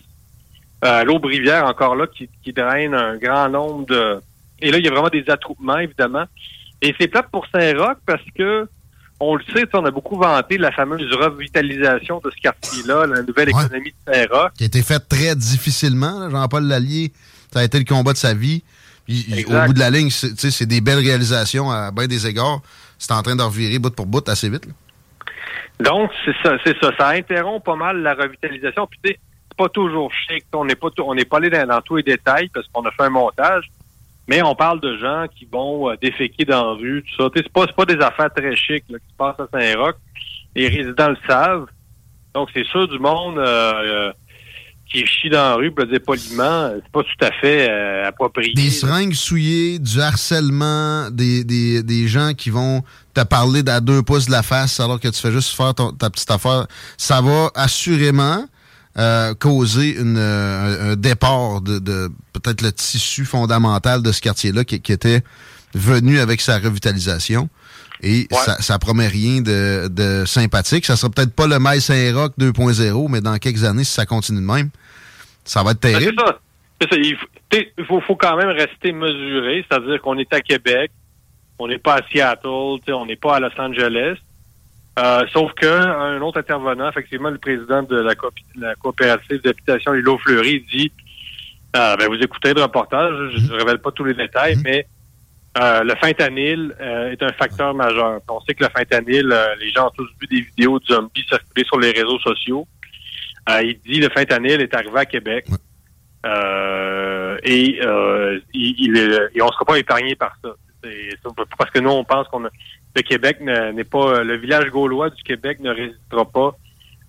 Euh, 0.84 1.02
L'Aube-Rivière, 1.02 1.64
encore 1.64 1.96
là, 1.96 2.06
qui, 2.06 2.28
qui 2.44 2.52
draine 2.52 2.94
un 2.94 3.16
grand 3.16 3.48
nombre 3.48 3.86
de. 3.86 4.20
Et 4.60 4.70
là, 4.70 4.78
il 4.78 4.84
y 4.84 4.88
a 4.88 4.92
vraiment 4.92 5.08
des 5.08 5.24
attroupements, 5.28 5.78
évidemment. 5.78 6.24
Et 6.82 6.94
c'est 7.00 7.08
plate 7.08 7.28
pour 7.30 7.46
Saint-Roch 7.52 7.98
parce 8.06 8.22
que 8.36 8.68
on 9.20 9.34
le 9.34 9.42
sait, 9.52 9.64
on 9.72 9.84
a 9.84 9.90
beaucoup 9.90 10.16
vanté 10.16 10.58
la 10.58 10.70
fameuse 10.70 11.12
revitalisation 11.12 12.20
de 12.24 12.30
ce 12.30 12.36
quartier-là, 12.40 13.04
la 13.06 13.22
nouvelle 13.22 13.52
Ouais. 13.52 13.64
économie 13.64 13.92
de 14.06 14.12
Saint-Roch. 14.14 14.52
Qui 14.56 14.62
a 14.62 14.66
été 14.66 14.82
fait 14.82 15.00
très 15.00 15.34
difficilement. 15.34 16.30
Jean-Paul 16.30 16.64
Lallier, 16.64 17.10
ça 17.52 17.60
a 17.60 17.64
été 17.64 17.78
le 17.80 17.84
combat 17.84 18.12
de 18.12 18.18
sa 18.18 18.34
vie. 18.34 18.62
Puis, 19.06 19.44
au 19.48 19.66
bout 19.66 19.72
de 19.72 19.78
la 19.80 19.90
ligne, 19.90 20.10
c'est 20.10 20.66
des 20.66 20.80
belles 20.80 20.98
réalisations 20.98 21.70
à 21.70 21.90
bien 21.90 22.06
des 22.06 22.26
égards. 22.26 22.60
C'est 22.98 23.12
en 23.12 23.22
train 23.22 23.34
de 23.34 23.42
revirer 23.42 23.78
bout 23.78 23.90
pour 23.94 24.06
bout 24.06 24.28
assez 24.28 24.48
vite. 24.48 24.66
là. 24.66 24.72
Donc, 25.80 26.10
c'est 26.24 26.34
ça, 26.42 26.56
c'est 26.64 26.76
ça. 26.80 26.90
Ça 26.98 27.08
interrompt 27.10 27.64
pas 27.64 27.76
mal 27.76 28.02
la 28.02 28.14
revitalisation. 28.14 28.86
Puis, 28.86 28.98
c'est 29.04 29.18
pas 29.56 29.68
toujours 29.68 30.12
chic. 30.12 30.44
On 30.52 30.64
n'est 30.64 30.74
pas, 30.74 30.88
tout- 30.90 31.04
on 31.06 31.14
n'est 31.14 31.24
pas 31.24 31.38
allé 31.38 31.50
dans, 31.50 31.66
dans 31.66 31.80
tous 31.80 31.96
les 31.96 32.02
détails 32.02 32.50
parce 32.52 32.66
qu'on 32.68 32.82
a 32.84 32.90
fait 32.90 33.04
un 33.04 33.10
montage. 33.10 33.70
Mais 34.28 34.42
on 34.42 34.54
parle 34.54 34.80
de 34.80 34.96
gens 34.98 35.24
qui 35.34 35.46
vont 35.50 35.90
euh, 35.90 35.94
déféquer 36.00 36.44
dans 36.44 36.64
la 36.66 36.72
rue, 36.74 37.02
tout 37.02 37.22
ça. 37.22 37.30
C'est 37.34 37.48
pas, 37.48 37.66
pas 37.66 37.84
des 37.86 37.98
affaires 38.00 38.30
très 38.34 38.54
chic 38.54 38.84
là, 38.90 38.98
qui 38.98 39.06
se 39.10 39.16
passent 39.16 39.40
à 39.40 39.48
Saint-Roch. 39.58 39.96
Les 40.54 40.68
résidents 40.68 41.08
le 41.08 41.16
savent. 41.26 41.66
Donc, 42.34 42.48
c'est 42.54 42.66
sûr 42.66 42.86
du 42.86 42.98
monde 42.98 43.38
euh, 43.38 43.72
euh, 44.08 44.12
qui 44.90 45.04
chie 45.06 45.30
dans 45.30 45.50
la 45.50 45.54
rue, 45.56 45.70
pour 45.70 45.84
le 45.86 45.90
dire 45.92 46.00
poliment, 46.04 46.70
c'est 46.74 46.92
pas 46.92 47.02
tout 47.02 47.24
à 47.24 47.30
fait 47.32 47.68
euh, 47.70 48.06
approprié. 48.08 48.52
Des 48.54 48.70
seringues 48.70 49.14
souillées, 49.14 49.78
du 49.78 50.00
harcèlement, 50.00 51.10
des, 51.10 51.44
des, 51.44 51.82
des 51.82 52.06
gens 52.08 52.32
qui 52.34 52.50
vont 52.50 52.82
te 53.14 53.22
parler 53.24 53.62
d'à 53.62 53.80
deux 53.80 54.02
pouces 54.02 54.26
de 54.26 54.32
la 54.32 54.42
face 54.42 54.78
alors 54.80 55.00
que 55.00 55.08
tu 55.08 55.20
fais 55.20 55.32
juste 55.32 55.56
faire 55.56 55.74
ton- 55.74 55.92
ta 55.92 56.08
petite 56.10 56.30
affaire. 56.30 56.66
Ça 56.96 57.20
va 57.20 57.50
assurément 57.54 58.44
euh, 58.98 59.34
causer 59.34 59.96
une, 59.98 60.16
euh, 60.18 60.92
un, 60.92 60.96
départ 60.96 61.60
de, 61.60 61.78
de 61.78 62.08
peut-être 62.32 62.62
le 62.62 62.72
tissu 62.72 63.24
fondamental 63.24 64.02
de 64.02 64.10
ce 64.12 64.20
quartier-là 64.20 64.64
qui, 64.64 64.80
qui 64.80 64.92
était 64.92 65.22
venu 65.74 66.18
avec 66.18 66.40
sa 66.40 66.58
revitalisation. 66.58 67.48
Et 68.02 68.26
Ouais. 68.30 68.38
ça, 68.44 68.60
ça 68.62 68.78
promet 68.78 69.08
rien 69.08 69.40
de, 69.40 69.88
de 69.88 70.24
sympathique. 70.24 70.86
Ça 70.86 70.96
sera 70.96 71.10
peut-être 71.10 71.34
pas 71.34 71.46
le 71.46 71.58
Maïs 71.58 71.84
Saint-Roch 71.84 72.32
2.0, 72.38 73.08
mais 73.10 73.20
dans 73.20 73.36
quelques 73.38 73.64
années, 73.64 73.84
si 73.84 73.92
ça 73.92 74.06
continue 74.06 74.40
de 74.40 74.46
même, 74.46 74.70
ça 75.44 75.62
va 75.62 75.72
être 75.72 75.80
Ben, 75.82 75.98
terrible. 75.98 76.14
C'est 76.80 76.88
ça. 76.88 76.90
Ça. 76.90 76.96
Il 76.96 77.16
faut, 77.16 77.84
faut, 77.86 78.00
faut 78.02 78.16
quand 78.16 78.36
même 78.36 78.50
rester 78.50 78.92
mesuré, 78.92 79.64
c'est-à-dire 79.68 80.00
qu'on 80.00 80.16
est 80.16 80.32
à 80.32 80.40
Québec, 80.40 80.92
on 81.58 81.66
n'est 81.66 81.78
pas 81.78 81.94
à 81.96 82.00
Seattle, 82.08 82.46
on 82.88 83.06
n'est 83.06 83.16
pas 83.16 83.36
à 83.36 83.40
Los 83.40 83.50
Angeles. 83.58 84.16
Euh, 84.98 85.24
sauf 85.32 85.52
que 85.54 85.66
un 85.66 86.20
autre 86.22 86.38
intervenant, 86.40 86.88
effectivement, 86.88 87.30
le 87.30 87.38
président 87.38 87.82
de 87.84 87.96
la, 88.00 88.14
la 88.56 88.74
coopérative 88.74 89.40
d'habitation 89.42 89.92
Lilo 89.92 90.18
Fleury 90.18 90.64
dit 90.72 90.90
euh, 91.76 91.96
ben, 91.96 92.08
vous 92.08 92.16
écoutez 92.20 92.52
le 92.54 92.62
reportage, 92.62 93.14
je 93.36 93.52
ne 93.52 93.58
révèle 93.58 93.78
pas 93.78 93.92
tous 93.92 94.04
les 94.04 94.14
détails, 94.14 94.56
Mhm. 94.56 94.62
mais 94.64 94.86
euh, 95.58 95.82
le 95.84 95.94
fentanyl 95.96 96.74
euh, 96.80 97.10
est 97.12 97.22
un 97.22 97.32
facteur 97.32 97.74
majeur. 97.74 98.20
On 98.28 98.40
sait 98.40 98.54
que 98.54 98.64
le 98.64 98.70
fentanyl, 98.76 99.30
euh, 99.32 99.54
les 99.60 99.70
gens 99.70 99.86
ont 99.88 99.92
tous 99.96 100.08
vu 100.20 100.26
des 100.26 100.40
vidéos 100.40 100.78
de 100.80 100.84
zombies 100.86 101.24
circuler 101.28 101.64
sur 101.64 101.78
les 101.78 101.90
réseaux 101.92 102.18
sociaux. 102.20 102.66
Euh, 103.50 103.62
il 103.62 103.78
dit 103.80 104.00
le 104.00 104.08
fentanyl 104.08 104.60
est 104.60 104.74
arrivé 104.74 104.98
à 104.98 105.04
Québec. 105.06 105.46
Euh, 106.26 107.38
et, 107.44 107.78
euh, 107.82 108.38
il, 108.52 108.74
il 108.78 108.96
est- 108.98 109.28
et 109.36 109.42
on 109.42 109.46
ne 109.46 109.52
sera 109.52 109.64
pas 109.64 109.78
épargné 109.78 110.14
par 110.16 110.34
ça. 110.42 110.50
Parce 111.56 111.70
que 111.70 111.78
nous, 111.80 111.90
on 111.90 112.04
pense 112.04 112.26
qu'on 112.28 112.44
a- 112.44 112.50
le 112.98 113.02
Québec 113.02 113.38
ne- 113.40 113.72
n'est 113.72 113.84
pas 113.84 114.22
le 114.22 114.36
village 114.36 114.68
gaulois 114.70 115.10
du 115.10 115.22
Québec 115.22 115.58
ne 115.60 115.70
résistera 115.70 116.24
pas 116.24 116.50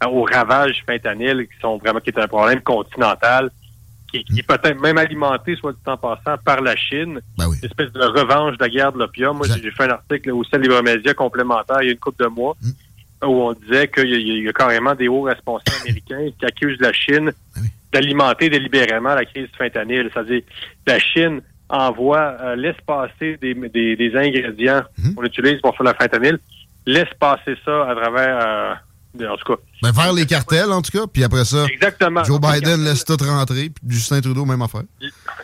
euh, 0.04 0.08
aux 0.08 0.24
ravages 0.24 0.74
du 0.74 0.82
fentanyl 0.84 1.48
qui 1.48 1.60
sont 1.62 1.78
vraiment 1.78 2.00
qui 2.00 2.10
est 2.12 2.20
un 2.20 2.28
problème 2.28 2.62
continental 2.62 3.50
qui, 4.12 4.24
qui 4.24 4.40
est 4.40 4.48
peut-être 4.48 4.82
même 4.82 4.98
alimenté, 4.98 5.56
soit 5.56 5.72
dit 5.74 5.78
en 5.86 5.96
passant, 5.98 6.36
par 6.44 6.62
la 6.62 6.76
Chine, 6.76 7.20
Ben 7.38 7.48
oui. 7.48 7.58
une 7.62 7.66
espèce 7.70 7.92
de 7.92 8.02
revanche 8.02 8.58
de 8.58 8.64
la 8.64 8.70
guerre 8.70 8.92
de 8.92 8.98
l'opium. 8.98 9.38
Moi, 9.38 9.46
j'ai 9.62 9.70
fait 9.70 9.84
un 9.84 9.90
article 9.92 10.32
au 10.32 10.44
Ciel 10.46 10.62
Libre 10.62 10.82
Média 10.82 11.14
complémentaire 11.14 11.78
il 11.84 11.86
y 11.86 11.90
a 11.90 11.92
une 11.92 12.00
couple 12.00 12.24
de 12.24 12.30
mois 12.30 12.56
Mm. 12.62 13.28
où 13.28 13.42
on 13.50 13.54
disait 13.54 13.88
qu'il 13.90 14.10
y, 14.10 14.44
y 14.46 14.48
a 14.50 14.54
carrément 14.54 14.96
des 14.96 15.08
hauts 15.10 15.22
responsables 15.24 15.78
américains 15.84 16.28
qui 16.40 16.46
accusent 16.46 16.80
la 16.80 16.92
Chine 16.94 17.32
oui. 17.58 17.68
d'alimenter 17.94 18.50
délibérément 18.50 19.14
la 19.14 19.26
crise 19.26 19.46
du 19.52 19.56
fentanyl. 19.58 20.10
C'est-à-dire 20.12 20.42
la 20.88 20.98
Chine 21.00 21.42
envoie, 21.70 22.36
euh, 22.42 22.56
laisse 22.56 22.76
passer 22.86 23.38
des, 23.42 23.54
des, 23.54 23.96
des 23.96 24.16
ingrédients 24.16 24.82
Mhm. 24.98 25.16
qu'on 25.16 25.24
utilise 25.24 25.60
pour 25.62 25.76
faire 25.78 25.86
le 25.86 25.94
fentanyl, 26.00 26.40
laisse 26.86 27.10
passer 27.20 27.56
ça 27.64 27.90
à 27.90 27.96
travers, 27.96 28.80
euh, 29.22 29.28
en 29.28 29.38
tout 29.38 29.54
cas, 29.56 29.62
Ben, 29.84 29.92
vers 29.92 30.14
les 30.14 30.26
cartels, 30.26 30.72
en 30.72 30.82
tout 30.82 30.92
cas. 30.98 31.06
Puis 31.12 31.24
après 31.24 31.46
ça, 31.46 31.66
exactement. 31.66 32.24
Joe 32.24 32.40
Biden 32.40 32.84
laisse 32.84 33.06
tout 33.06 33.18
rentrer. 33.22 33.70
Puis 33.70 33.96
Justin 33.98 34.22
Trudeau, 34.22 34.46
même 34.46 34.62
affaire. 34.62 34.84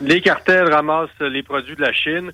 les 0.00 0.20
cartels 0.20 0.72
ramassent 0.72 1.08
les 1.20 1.42
produits 1.42 1.76
de 1.76 1.82
la 1.82 1.92
Chine 1.92 2.32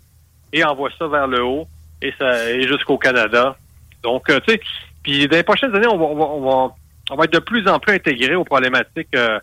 et 0.52 0.64
envoient 0.64 0.90
ça 0.98 1.06
vers 1.08 1.26
le 1.26 1.42
haut 1.44 1.66
et 2.00 2.12
ça 2.18 2.50
et 2.50 2.66
jusqu'au 2.66 2.98
Canada. 2.98 3.56
Donc, 4.02 4.28
euh, 4.30 4.40
tu 4.46 4.52
sais, 4.54 4.60
puis 5.02 5.28
dans 5.28 5.36
les 5.36 5.42
prochaines 5.42 5.74
années, 5.74 5.86
on 5.86 5.96
va, 5.98 6.04
on 6.04 6.16
va, 6.16 6.24
on 6.24 6.40
va, 6.68 6.74
on 7.10 7.16
va 7.16 7.24
être 7.24 7.32
de 7.32 7.38
plus 7.38 7.66
en 7.68 7.78
plus 7.78 7.94
intégré 7.94 8.34
aux 8.34 8.44
problématiques 8.44 9.08
euh, 9.14 9.38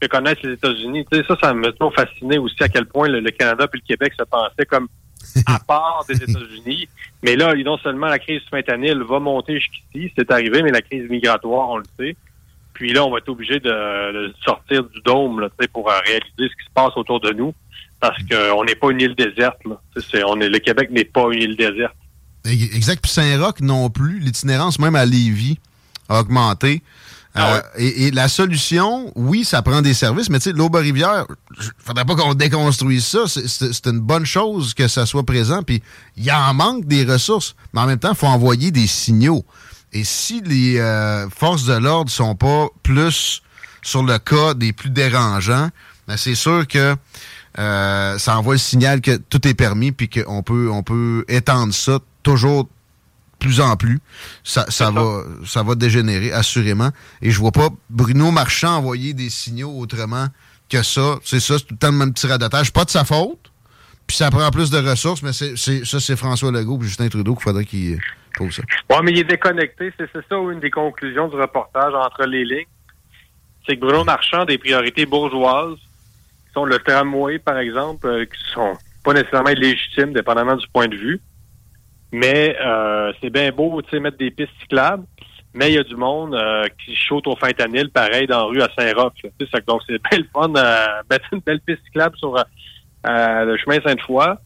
que 0.00 0.06
connaissent 0.06 0.42
les 0.42 0.52
États-Unis. 0.52 1.06
Ça, 1.12 1.36
ça 1.40 1.54
m'a 1.54 1.72
toujours 1.72 1.94
fasciné 1.94 2.38
aussi 2.38 2.62
à 2.62 2.68
quel 2.68 2.86
point 2.86 3.08
le, 3.08 3.20
le 3.20 3.30
Canada 3.30 3.66
puis 3.68 3.80
le 3.82 3.86
Québec 3.86 4.12
se 4.18 4.24
pensaient 4.24 4.66
comme 4.66 4.88
à 5.46 5.58
part 5.58 6.04
des 6.08 6.16
États-Unis. 6.16 6.88
Mais 7.22 7.36
là, 7.36 7.54
non 7.54 7.78
seulement 7.78 8.06
la 8.06 8.18
crise 8.18 8.42
fentanyl 8.50 9.02
va 9.02 9.18
monter 9.18 9.58
jusqu'ici, 9.58 10.12
c'est 10.16 10.30
arrivé, 10.30 10.62
mais 10.62 10.70
la 10.70 10.82
crise 10.82 11.08
migratoire, 11.08 11.70
on 11.70 11.78
le 11.78 11.84
sait. 11.98 12.16
Puis 12.74 12.92
là, 12.92 13.04
on 13.04 13.10
va 13.10 13.18
être 13.18 13.28
obligé 13.28 13.60
de, 13.60 13.70
de 14.28 14.34
sortir 14.44 14.84
du 14.84 15.00
dôme 15.02 15.40
là, 15.40 15.48
pour 15.72 15.88
euh, 15.88 15.98
réaliser 16.04 16.32
ce 16.38 16.44
qui 16.44 16.64
se 16.66 16.72
passe 16.74 16.92
autour 16.96 17.20
de 17.20 17.32
nous. 17.32 17.54
Parce 18.00 18.18
qu'on 18.24 18.64
n'est 18.64 18.74
pas 18.74 18.90
une 18.90 19.00
île 19.00 19.14
déserte. 19.14 19.58
Là. 19.64 19.80
On 20.26 20.40
est, 20.40 20.48
le 20.48 20.58
Québec 20.58 20.90
n'est 20.90 21.04
pas 21.04 21.26
une 21.32 21.40
île 21.40 21.56
déserte. 21.56 21.94
Exact. 22.44 23.00
Puis 23.00 23.12
Saint-Roch 23.12 23.60
non 23.60 23.88
plus. 23.88 24.18
L'itinérance, 24.18 24.78
même 24.78 24.96
à 24.96 25.06
Lévis, 25.06 25.58
a 26.08 26.20
augmenté. 26.20 26.82
Ah 27.34 27.56
Euh, 27.56 27.60
et, 27.78 28.06
et 28.06 28.10
la 28.12 28.28
solution, 28.28 29.12
oui, 29.16 29.44
ça 29.44 29.60
prend 29.62 29.82
des 29.82 29.94
services, 29.94 30.30
mais 30.30 30.38
tu 30.38 30.50
sais, 30.50 30.52
l'Aube-Rivière, 30.52 31.26
il 31.58 31.70
faudrait 31.78 32.04
pas 32.04 32.14
qu'on 32.14 32.34
déconstruise 32.34 33.04
ça. 33.04 33.24
C'est 33.26 33.86
une 33.86 34.00
bonne 34.00 34.24
chose 34.24 34.72
que 34.72 34.86
ça 34.86 35.04
soit 35.04 35.24
présent. 35.24 35.62
Puis 35.62 35.82
il 36.16 36.24
y 36.24 36.30
en 36.30 36.54
manque 36.54 36.86
des 36.86 37.04
ressources. 37.04 37.56
Mais 37.72 37.80
en 37.80 37.86
même 37.86 37.98
temps, 37.98 38.12
il 38.12 38.16
faut 38.16 38.26
envoyer 38.26 38.70
des 38.70 38.86
signaux. 38.86 39.44
Et 39.92 40.04
si 40.04 40.40
les 40.42 40.78
euh, 40.78 41.28
forces 41.30 41.64
de 41.64 41.74
l'ordre 41.74 42.10
sont 42.10 42.34
pas 42.34 42.68
plus 42.82 43.42
sur 43.82 44.02
le 44.02 44.18
cas 44.18 44.54
des 44.54 44.72
plus 44.72 44.90
dérangeants, 44.90 45.70
ben 46.06 46.16
c'est 46.16 46.34
sûr 46.34 46.66
que 46.66 46.96
euh, 47.58 48.18
ça 48.18 48.36
envoie 48.38 48.54
le 48.54 48.58
signal 48.58 49.00
que 49.00 49.16
tout 49.16 49.46
est 49.46 49.54
permis 49.54 49.92
puis 49.92 50.08
qu'on 50.08 50.42
peut, 50.42 50.68
on 50.70 50.82
peut 50.82 51.24
étendre 51.28 51.72
ça 51.72 51.98
toujours 52.24 52.68
plus 53.38 53.60
en 53.60 53.76
plus. 53.76 54.00
Ça, 54.42 54.62
ça, 54.62 54.70
C'est 54.70 54.84
ça. 54.84 54.90
va, 54.90 55.22
ça 55.46 55.62
va 55.62 55.74
dégénérer, 55.74 56.32
assurément. 56.32 56.90
Et 57.22 57.30
je 57.30 57.38
vois 57.38 57.52
pas 57.52 57.68
Bruno 57.90 58.30
Marchand 58.30 58.76
envoyer 58.76 59.14
des 59.14 59.30
signaux 59.30 59.78
autrement 59.78 60.26
que 60.68 60.82
ça. 60.82 61.16
C'est 61.22 61.40
ça, 61.40 61.58
c'est 61.58 61.64
tout 61.66 61.74
le 61.74 61.78
temps 61.78 61.90
le 61.90 61.98
même 61.98 62.12
petit 62.12 62.26
radotage. 62.26 62.72
Pas 62.72 62.84
de 62.84 62.90
sa 62.90 63.04
faute. 63.04 63.50
Puis 64.06 64.16
ça 64.16 64.30
prend 64.30 64.50
plus 64.50 64.70
de 64.70 64.78
ressources, 64.78 65.22
mais 65.22 65.32
c'est, 65.32 65.56
ça, 65.56 65.98
c'est 66.00 66.16
François 66.16 66.52
Legault 66.52 66.78
et 66.82 66.84
Justin 66.84 67.08
Trudeau 67.08 67.34
qu'il 67.34 67.42
faudrait 67.42 67.64
qu'ils 67.64 67.98
trouvent 68.34 68.52
ça. 68.52 68.62
Ouais, 68.90 68.98
mais 69.02 69.12
il 69.12 69.18
est 69.20 69.24
déconnecté. 69.24 69.92
C'est 69.96 70.10
ça 70.12 70.36
une 70.36 70.60
des 70.60 70.70
conclusions 70.70 71.28
du 71.28 71.36
reportage 71.36 71.94
entre 71.94 72.24
les 72.26 72.44
lignes. 72.44 72.66
C'est 73.66 73.76
que 73.76 73.80
Bruno 73.80 74.04
Marchand 74.04 74.42
a 74.42 74.44
des 74.46 74.58
priorités 74.58 75.06
bourgeoises, 75.06 75.78
qui 75.78 76.52
sont 76.52 76.66
le 76.66 76.78
tramway, 76.80 77.38
par 77.38 77.56
exemple, 77.58 78.06
euh, 78.06 78.26
qui 78.26 78.52
sont 78.52 78.76
pas 79.02 79.14
nécessairement 79.14 79.50
légitimes, 79.50 80.12
dépendamment 80.12 80.56
du 80.56 80.66
point 80.68 80.86
de 80.88 80.96
vue. 80.96 81.20
Mais 82.14 82.56
euh, 82.64 83.12
c'est 83.20 83.30
bien 83.30 83.50
beau, 83.50 83.82
tu 83.82 83.90
sais, 83.90 83.98
mettre 83.98 84.18
des 84.18 84.30
pistes 84.30 84.52
cyclables. 84.62 85.04
Mais 85.52 85.70
il 85.70 85.74
y 85.74 85.78
a 85.78 85.82
du 85.82 85.96
monde 85.96 86.34
euh, 86.34 86.64
qui 86.84 86.96
saute 87.08 87.26
au 87.26 87.34
fentanyl, 87.36 87.90
pareil, 87.90 88.26
dans 88.28 88.38
la 88.38 88.44
rue 88.44 88.62
à 88.62 88.68
Saint-Roch. 88.78 89.12
Donc, 89.66 89.82
c'est 89.86 90.00
bien 90.10 90.18
le 90.18 90.26
fun 90.32 90.52
euh, 90.56 90.86
mettre 91.10 91.26
une 91.32 91.40
belle 91.40 91.60
piste 91.60 91.82
cyclable 91.86 92.16
sur 92.18 92.36
euh, 92.36 92.42
euh, 93.06 93.44
le 93.44 93.56
chemin 93.56 93.80
Sainte-Foy. 93.80 94.36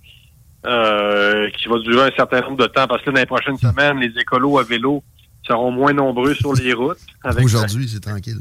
euh, 0.66 1.48
qui 1.50 1.68
va 1.68 1.78
durer 1.78 2.08
un 2.08 2.16
certain 2.16 2.40
nombre 2.40 2.56
de 2.56 2.66
temps 2.66 2.86
parce 2.86 3.02
que 3.02 3.10
là, 3.10 3.14
dans 3.14 3.20
les 3.20 3.26
prochaines 3.26 3.58
semaines, 3.58 3.98
les 4.00 4.18
écolos 4.20 4.58
à 4.58 4.64
vélo 4.64 5.02
seront 5.46 5.70
moins 5.70 5.92
nombreux 5.92 6.34
sur 6.34 6.52
les 6.54 6.72
routes. 6.72 6.98
Aujourd'hui, 7.42 7.88
c'est 7.88 8.00
tranquille. 8.00 8.40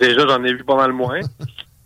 Déjà, 0.00 0.26
j'en 0.28 0.42
ai 0.44 0.52
vu 0.52 0.64
pas 0.64 0.76
mal 0.76 0.92
moins. 0.92 1.20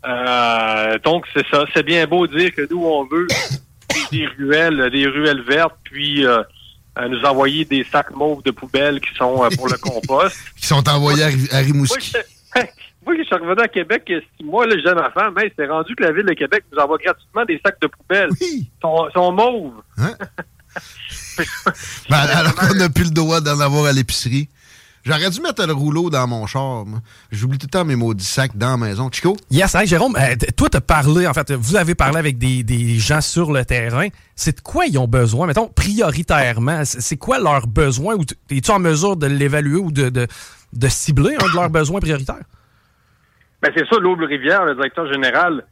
Euh, 0.02 0.98
donc, 1.04 1.26
c'est 1.34 1.46
ça. 1.48 1.66
C'est 1.74 1.82
bien 1.82 2.06
beau 2.06 2.26
dire 2.26 2.54
que 2.54 2.66
nous, 2.70 2.82
on 2.82 3.04
veut 3.04 3.26
des 4.10 4.26
ruelles, 4.38 4.88
des 4.90 5.06
ruelles 5.06 5.42
vertes, 5.42 5.76
puis 5.84 6.24
euh, 6.24 6.42
euh, 7.00 7.08
nous 7.08 7.22
envoyer 7.24 7.64
des 7.64 7.84
sacs 7.90 8.10
mauves 8.14 8.42
de 8.42 8.50
poubelles 8.50 9.00
qui 9.00 9.14
sont 9.16 9.42
euh, 9.44 9.48
pour 9.56 9.68
le 9.68 9.76
compost. 9.82 10.36
Qui 10.56 10.66
sont 10.66 10.86
envoyés 10.88 11.22
à, 11.24 11.26
à 11.26 11.30
Moi, 11.30 11.60
Rimouski. 11.62 12.12
je- 12.12 12.60
moi, 13.04 13.14
je 13.18 13.24
suis 13.24 13.34
revenu 13.34 13.60
à 13.62 13.68
Québec 13.68 14.02
six 14.36 14.44
mois, 14.44 14.66
j'ai 14.68 14.94
ma 14.94 15.10
femme, 15.10 15.34
mais 15.36 15.52
c'est 15.56 15.66
rendu 15.66 15.94
que 15.96 16.02
la 16.02 16.12
ville 16.12 16.26
de 16.26 16.34
Québec 16.34 16.64
nous 16.72 16.78
envoie 16.78 16.98
gratuitement 16.98 17.44
des 17.44 17.60
sacs 17.64 17.80
de 17.80 17.86
poubelle. 17.86 18.28
Oui. 18.40 18.68
Ils 18.68 18.80
sont, 18.82 19.08
sont 19.14 19.32
mauves. 19.32 19.72
Hein? 19.98 20.14
Ben, 22.08 22.16
alors 22.18 22.54
qu'on 22.54 22.74
n'a 22.74 22.88
plus 22.88 23.04
le 23.04 23.10
droit 23.10 23.40
d'en 23.40 23.58
avoir 23.60 23.86
à 23.86 23.92
l'épicerie. 23.92 24.48
J'aurais 25.02 25.30
dû 25.30 25.40
mettre 25.40 25.66
le 25.66 25.72
rouleau 25.72 26.10
dans 26.10 26.26
mon 26.26 26.46
char. 26.46 26.84
moi. 26.84 27.00
J'oublie 27.30 27.56
tout 27.58 27.66
le 27.66 27.70
temps 27.70 27.84
mes 27.84 27.96
maudits 27.96 28.24
sacs 28.24 28.56
dans 28.56 28.72
la 28.72 28.76
maison. 28.76 29.08
Chico? 29.10 29.36
Yes, 29.50 29.74
hey, 29.74 29.86
Jérôme, 29.86 30.14
euh, 30.16 30.34
toi, 30.56 30.68
t'as 30.68 30.80
parlé, 30.82 31.26
en 31.26 31.32
fait, 31.32 31.52
vous 31.52 31.76
avez 31.76 31.94
parlé 31.94 32.18
avec 32.18 32.36
des, 32.36 32.62
des 32.62 32.98
gens 32.98 33.20
sur 33.22 33.52
le 33.52 33.64
terrain. 33.64 34.08
C'est 34.36 34.56
de 34.56 34.60
quoi 34.60 34.86
ils 34.86 34.98
ont 34.98 35.08
besoin, 35.08 35.46
mettons, 35.46 35.68
prioritairement? 35.68 36.82
C'est 36.84 37.16
quoi 37.16 37.38
leurs 37.38 37.66
besoins? 37.66 38.16
Es-tu 38.50 38.70
en 38.70 38.78
mesure 38.78 39.16
de 39.16 39.26
l'évaluer 39.26 39.78
ou 39.78 39.90
de, 39.90 40.10
de, 40.10 40.26
de 40.72 40.88
cibler 40.88 41.34
un 41.36 41.48
de 41.48 41.54
leurs 41.54 41.70
besoins 41.70 42.00
prioritaires? 42.00 42.44
Ben, 43.62 43.70
c'est 43.76 43.86
ça, 43.88 43.98
l'Aube 44.00 44.20
Rivière, 44.20 44.64
le 44.64 44.74
directeur 44.74 45.10
général, 45.12 45.64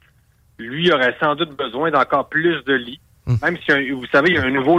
lui, 0.58 0.90
aurait 0.92 1.16
sans 1.20 1.34
doute 1.34 1.56
besoin 1.56 1.90
d'encore 1.90 2.28
plus 2.28 2.62
de 2.64 2.74
lits. 2.74 3.00
Même 3.42 3.58
si, 3.58 3.90
vous 3.90 4.06
savez, 4.10 4.30
il 4.30 4.36
y 4.36 4.38
a 4.38 4.44
un 4.44 4.50
nouveau 4.50 4.78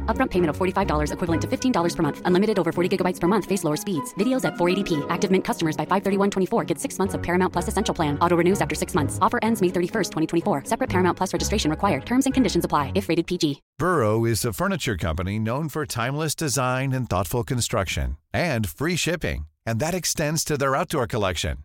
Upfront 0.11 0.31
payment 0.31 0.49
of 0.49 0.57
$45 0.57 1.13
equivalent 1.13 1.41
to 1.43 1.47
$15 1.47 1.95
per 1.95 2.03
month. 2.03 2.21
Unlimited 2.25 2.59
over 2.59 2.73
40 2.73 2.97
gigabytes 2.97 3.21
per 3.21 3.27
month. 3.29 3.45
Face 3.45 3.63
lower 3.63 3.77
speeds. 3.77 4.13
Videos 4.15 4.43
at 4.43 4.55
480p. 4.55 5.05
Active 5.09 5.31
Mint 5.31 5.45
customers 5.45 5.77
by 5.77 5.85
531.24 5.85 6.67
get 6.67 6.77
six 6.77 6.99
months 6.99 7.13
of 7.13 7.23
Paramount 7.23 7.53
Plus 7.53 7.69
Essential 7.69 7.95
Plan. 7.95 8.19
Auto 8.19 8.35
renews 8.35 8.59
after 8.59 8.75
six 8.75 8.93
months. 8.93 9.17
Offer 9.21 9.39
ends 9.41 9.61
May 9.61 9.69
31st, 9.69 10.09
2024. 10.11 10.65
Separate 10.65 10.89
Paramount 10.89 11.15
Plus 11.15 11.31
registration 11.31 11.71
required. 11.71 12.05
Terms 12.05 12.25
and 12.27 12.33
conditions 12.33 12.65
apply 12.65 12.91
if 12.95 13.07
rated 13.07 13.27
PG. 13.27 13.61
Burrow 13.79 14.25
is 14.25 14.43
a 14.43 14.51
furniture 14.51 14.97
company 14.97 15.39
known 15.39 15.69
for 15.69 15.85
timeless 15.85 16.35
design 16.35 16.91
and 16.91 17.09
thoughtful 17.09 17.45
construction 17.45 18.17
and 18.33 18.67
free 18.67 18.97
shipping, 18.97 19.45
and 19.65 19.79
that 19.79 19.93
extends 19.93 20.43
to 20.43 20.57
their 20.57 20.75
outdoor 20.75 21.07
collection. 21.07 21.59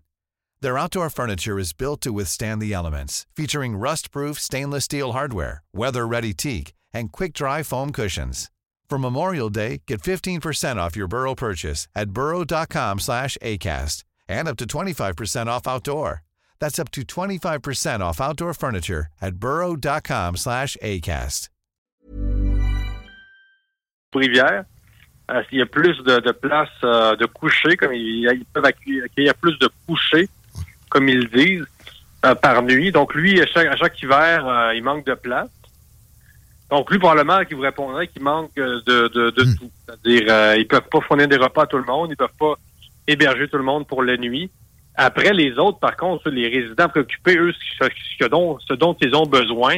Their 0.62 0.78
outdoor 0.78 1.10
furniture 1.10 1.58
is 1.58 1.74
built 1.74 2.00
to 2.00 2.12
withstand 2.12 2.62
the 2.62 2.72
elements, 2.72 3.26
featuring 3.36 3.76
rust-proof 3.76 4.40
stainless 4.40 4.84
steel 4.84 5.12
hardware, 5.12 5.62
weather-ready 5.74 6.32
teak, 6.32 6.72
and 6.96 7.12
quick-dry 7.12 7.62
foam 7.62 7.92
cushions. 7.92 8.50
For 8.88 8.98
Memorial 8.98 9.50
Day, 9.50 9.82
get 9.86 10.02
15% 10.02 10.76
off 10.76 10.96
your 10.96 11.08
Burrow 11.08 11.34
purchase 11.34 11.88
at 11.94 12.10
burrow.com 12.10 12.98
slash 13.00 13.36
ACAST 13.42 14.04
and 14.28 14.48
up 14.48 14.56
to 14.56 14.66
25% 14.66 15.46
off 15.46 15.66
outdoor. 15.68 16.22
That's 16.60 16.78
up 16.78 16.90
to 16.92 17.02
25% 17.02 18.00
off 18.00 18.20
outdoor 18.20 18.54
furniture 18.54 19.06
at 19.20 19.36
burrow.com 19.36 20.36
slash 20.36 20.76
ACAST. 20.82 21.48
Rivière. 24.14 24.64
Euh, 25.30 25.42
il 25.52 25.58
y 25.58 25.62
a 25.62 25.66
plus 25.66 25.98
de, 26.04 26.20
de 26.20 26.32
places 26.32 26.68
euh, 26.84 27.16
de 27.16 27.26
coucher, 27.26 27.76
comme 27.76 27.92
ils, 27.92 28.30
ils 28.32 28.46
peuvent 28.46 28.64
accueillir, 28.64 29.04
accueillir 29.04 29.34
plus 29.34 29.58
de 29.58 29.68
couchers, 29.86 30.28
comme 30.88 31.08
ils 31.08 31.28
disent, 31.28 31.66
euh, 32.24 32.34
par 32.34 32.62
nuit. 32.62 32.92
Donc 32.92 33.14
lui, 33.14 33.40
à 33.40 33.46
chaque, 33.46 33.66
à 33.66 33.76
chaque 33.76 34.00
hiver, 34.02 34.46
euh, 34.48 34.74
il 34.74 34.82
manque 34.82 35.04
de 35.04 35.14
place. 35.14 35.50
Donc 36.70 36.90
lui, 36.90 36.98
probablement, 36.98 37.44
qui 37.44 37.54
vous 37.54 37.60
répondrait 37.60 38.08
qu'il 38.08 38.22
manque 38.22 38.50
euh, 38.58 38.80
de, 38.86 39.08
de, 39.08 39.30
de 39.30 39.42
tout. 39.56 39.70
C'est-à-dire, 39.86 40.22
euh, 40.28 40.56
ils 40.58 40.66
peuvent 40.66 40.88
pas 40.90 41.00
fournir 41.00 41.28
des 41.28 41.36
repas 41.36 41.62
à 41.62 41.66
tout 41.66 41.76
le 41.78 41.84
monde, 41.84 42.10
ils 42.10 42.16
peuvent 42.16 42.28
pas 42.38 42.54
héberger 43.06 43.48
tout 43.48 43.56
le 43.58 43.62
monde 43.62 43.86
pour 43.86 44.02
la 44.02 44.16
nuit. 44.16 44.50
Après, 44.96 45.32
les 45.32 45.52
autres, 45.58 45.78
par 45.78 45.96
contre, 45.96 46.28
les 46.30 46.48
résidents 46.48 46.88
préoccupés, 46.88 47.36
eux, 47.36 47.52
ce, 47.80 47.86
ce 48.18 48.24
dont, 48.26 48.58
ce 48.66 48.74
dont 48.74 48.96
ils 49.00 49.14
ont 49.14 49.26
besoin, 49.26 49.76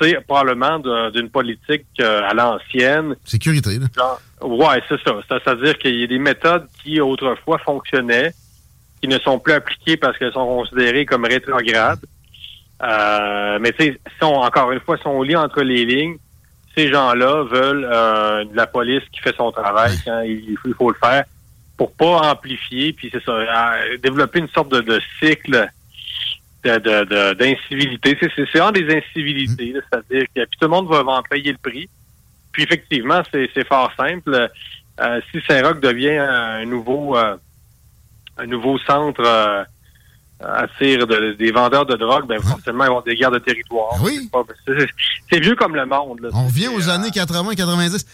c'est 0.00 0.20
probablement 0.26 0.78
d'une 1.10 1.30
politique 1.30 1.86
euh, 2.00 2.20
à 2.28 2.34
l'ancienne, 2.34 3.16
Sécurité, 3.24 3.78
là. 3.78 3.86
Genre, 3.96 4.20
ouais, 4.42 4.80
c'est 4.88 5.00
ça. 5.02 5.16
C'est- 5.28 5.34
C'est-à-dire 5.42 5.78
qu'il 5.78 5.98
y 5.98 6.04
a 6.04 6.06
des 6.06 6.18
méthodes 6.18 6.66
qui 6.82 7.00
autrefois 7.00 7.58
fonctionnaient, 7.58 8.32
qui 9.00 9.08
ne 9.08 9.18
sont 9.18 9.38
plus 9.40 9.54
appliquées 9.54 9.96
parce 9.96 10.16
qu'elles 10.18 10.32
sont 10.32 10.46
considérées 10.46 11.06
comme 11.06 11.24
rétrogrades. 11.24 12.00
Euh, 12.82 13.58
mais 13.60 13.72
tu 13.72 13.84
sais, 13.86 14.00
si 14.18 14.24
on- 14.24 14.40
encore 14.40 14.70
une 14.72 14.80
fois, 14.80 14.96
si 14.98 15.06
on 15.06 15.22
lit 15.22 15.36
entre 15.36 15.62
les 15.62 15.84
lignes, 15.84 16.16
ces 16.76 16.88
gens-là 16.88 17.42
veulent 17.44 17.88
euh, 17.90 18.44
de 18.44 18.56
la 18.56 18.66
police 18.66 19.02
qui 19.12 19.20
fait 19.20 19.34
son 19.36 19.50
travail 19.50 19.92
quand 20.04 20.20
il, 20.20 20.56
faut- 20.62 20.68
il 20.68 20.74
faut 20.74 20.90
le 20.90 20.96
faire 21.02 21.24
pour 21.76 21.92
pas 21.92 22.30
amplifier, 22.32 22.92
puis 22.92 23.08
c'est 23.12 23.22
ça, 23.22 23.32
euh, 23.32 23.96
développer 23.98 24.40
une 24.40 24.48
sorte 24.48 24.70
de, 24.72 24.80
de 24.80 25.00
cycle 25.20 25.68
de, 26.64 26.70
de, 26.78 27.04
de- 27.04 27.34
d'incivilité. 27.34 28.16
C'est, 28.20 28.44
vraiment 28.50 28.72
des 28.72 28.96
incivilités, 28.96 29.74
c'est-à-dire 29.74 30.24
que 30.34 30.40
puis 30.44 30.58
tout 30.60 30.66
le 30.66 30.68
monde 30.68 30.88
va, 30.88 31.02
en 31.04 31.22
payer 31.22 31.52
le 31.52 31.58
prix. 31.58 31.88
Puis 32.52 32.64
effectivement, 32.64 33.22
c'est, 33.32 33.48
c'est 33.54 33.66
fort 33.66 33.92
simple. 33.96 34.48
Euh, 35.00 35.20
si 35.30 35.40
Saint-Roch 35.48 35.80
devient 35.80 36.18
un 36.18 36.64
nouveau 36.64 37.16
euh, 37.16 37.36
un 38.38 38.46
nouveau 38.46 38.78
centre 38.78 39.22
euh, 39.24 39.64
attire 40.40 41.06
de- 41.06 41.34
des 41.38 41.50
vendeurs 41.52 41.84
de 41.86 41.96
drogue, 41.96 42.26
ben 42.28 42.40
forcément, 42.40 42.84
ils 42.84 42.90
vont 42.90 43.02
des 43.02 43.14
guerres 43.16 43.30
de 43.30 43.38
territoire. 43.38 43.88
Ah 43.94 43.98
oui. 44.02 44.30
C'est, 45.30 45.40
vieux 45.40 45.56
comme 45.56 45.74
le 45.74 45.84
monde. 45.86 46.20
là. 46.22 46.28
On 46.32 46.46
revient 46.46 46.68
aux 46.68 46.88
euh, 46.88 46.92
années 46.92 47.10
80-90. 47.10 48.04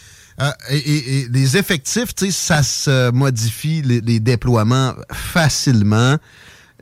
Euh, 0.41 0.51
et, 0.71 0.77
et- 0.79 1.21
et 1.21 1.29
les 1.31 1.57
effectifs, 1.57 2.15
tu 2.15 2.27
sais, 2.27 2.31
ça 2.33 2.63
se 2.63 3.11
modifie, 3.13 3.83
les, 3.83 4.01
les 4.01 4.21
déploiements, 4.21 4.95
facilement. 5.13 6.17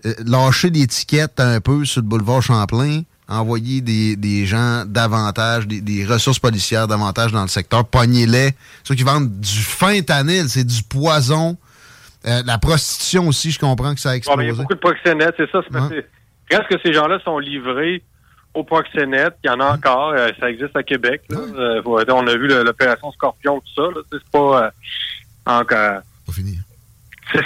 Euh, 0.04 0.14
lâcher 0.24 0.70
l'étiquette 0.70 1.38
un 1.38 1.60
peu 1.60 1.84
sur 1.84 2.00
le 2.00 2.06
boulevard 2.08 2.42
Champlain, 2.42 3.02
envoyer 3.28 3.80
des, 3.80 4.16
des 4.16 4.46
gens 4.46 4.84
davantage, 4.86 5.66
des, 5.68 5.80
des 5.80 6.04
ressources 6.04 6.38
policières 6.40 6.88
davantage 6.88 7.30
dans 7.32 7.42
le 7.42 7.48
secteur, 7.48 7.84
pognez-les. 7.84 8.52
Ceux 8.84 8.94
qui 8.94 9.02
vendent 9.04 9.30
du 9.40 9.58
fentanyl, 9.60 10.48
c'est 10.48 10.64
du 10.64 10.82
poison. 10.82 11.56
Euh, 12.26 12.42
la 12.46 12.58
prostitution 12.58 13.26
aussi, 13.28 13.50
je 13.50 13.58
comprends 13.58 13.94
que 13.94 14.00
ça 14.00 14.10
a 14.10 14.18
Bon, 14.18 14.36
ben, 14.36 14.42
il 14.42 14.46
y 14.46 14.48
a 14.48 14.50
explosé. 14.50 14.62
beaucoup 14.62 14.74
de 14.74 14.78
proxénètes, 14.78 15.34
c'est 15.36 15.50
ça. 15.50 15.58
Ouais. 15.58 16.04
que 16.48 16.56
reste 16.56 16.68
que 16.68 16.80
ces 16.84 16.92
gens-là 16.92 17.18
sont 17.24 17.38
livrés 17.38 18.02
aux 18.54 18.64
proxénètes. 18.64 19.34
Il 19.44 19.48
y 19.48 19.50
en 19.50 19.60
a 19.60 19.72
encore. 19.74 20.10
euh, 20.10 20.28
ça 20.38 20.50
existe 20.50 20.76
à 20.76 20.82
Québec. 20.82 21.22
là. 21.30 21.38
Euh, 21.56 21.82
on 21.84 22.26
a 22.26 22.36
vu 22.36 22.46
l'opération 22.48 23.10
Scorpion, 23.12 23.60
tout 23.60 23.74
ça. 23.92 24.00
C'est 24.12 24.30
pas 24.30 24.70
encore. 25.46 26.00
Pas 26.26 26.32
fini. 26.32 26.58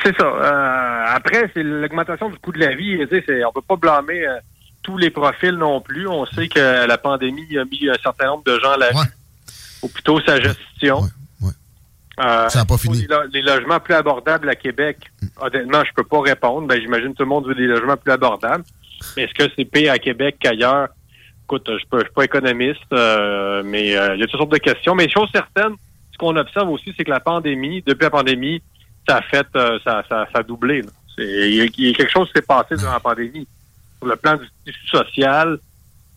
C'est 0.03 0.17
ça. 0.19 1.13
Après, 1.15 1.49
c'est 1.55 1.63
l'augmentation 1.63 2.29
du 2.29 2.37
coût 2.39 2.53
de 2.53 2.59
la 2.59 2.75
vie. 2.75 2.99
On 3.47 3.53
peut 3.53 3.63
pas 3.63 3.77
blâmer 3.77 4.27
tous 4.83 4.99
les 4.99 5.11
profils 5.11 5.55
non 5.55 5.81
plus. 5.81 6.09
On 6.09 6.27
sait 6.27 6.49
que 6.49 6.87
la 6.87 6.99
pandémie 6.99 7.57
a 7.57 7.65
mis 7.65 7.89
un 7.89 7.97
certain 8.03 8.27
nombre 8.27 8.45
de 8.45 8.59
gens 8.59 8.73
à 8.73 8.77
la 8.79 8.89
Ouais. 8.89 9.05
ou 9.83 9.89
plutôt 9.89 10.21
sa 10.23 10.41
gestion. 10.41 11.09
Euh, 12.19 12.49
Ça 12.49 12.61
a 12.61 12.65
pas 12.65 12.79
fini. 12.79 12.99
Les, 13.03 13.07
lo- 13.07 13.27
les 13.33 13.43
logements 13.43 13.79
plus 13.81 13.95
abordables 13.95 14.49
à 14.49 14.55
Québec, 14.55 14.99
honnêtement, 15.41 15.83
je 15.85 15.93
peux 15.95 16.05
pas 16.05 16.21
répondre. 16.23 16.67
Ben, 16.67 16.81
j'imagine 16.81 17.13
que 17.13 17.17
tout 17.19 17.23
le 17.25 17.29
monde 17.29 17.47
veut 17.47 17.55
des 17.55 17.67
logements 17.67 17.97
plus 17.97 18.13
abordables. 18.13 18.65
Mais 19.17 19.25
est-ce 19.25 19.35
que 19.35 19.53
c'est 19.57 19.65
pire 19.67 19.93
à 19.93 19.99
Québec 19.99 20.37
qu'ailleurs? 20.41 20.89
Écoute, 21.45 21.65
je 21.69 21.75
je 21.75 21.99
suis 22.05 22.13
pas 22.15 22.25
économiste, 22.25 22.81
euh, 22.93 23.63
mais 23.65 23.97
euh, 23.97 24.15
il 24.15 24.21
y 24.21 24.23
a 24.23 24.27
toutes 24.27 24.39
sortes 24.41 24.53
de 24.53 24.59
questions. 24.59 24.95
Mais 24.95 25.09
chose 25.09 25.29
certaine, 25.33 25.75
ce 26.13 26.19
qu'on 26.19 26.35
observe 26.37 26.69
aussi, 26.71 26.93
c'est 26.97 27.05
que 27.05 27.11
la 27.11 27.21
pandémie, 27.21 27.83
depuis 27.87 28.05
la 28.05 28.11
pandémie, 28.11 28.63
ça 29.09 29.19
a 29.19 29.23
fait, 29.23 29.47
euh, 29.55 29.79
ça, 29.85 30.03
ça, 30.09 30.27
ça 30.33 30.39
a 30.39 30.43
doublé. 30.43 30.83
Il 31.19 31.25
y, 31.55 31.61
a- 31.61 31.65
il 31.67 31.87
y 31.87 31.91
a 31.91 31.93
quelque 31.93 32.11
chose 32.11 32.27
qui 32.29 32.33
s'est 32.37 32.47
passé 32.47 32.77
durant 32.77 32.93
la 32.95 33.01
pandémie. 33.01 33.47
Sur 33.99 34.09
le 34.09 34.17
plan 34.17 34.37
du 34.37 34.47
tissu 34.65 34.87
social, 34.89 35.59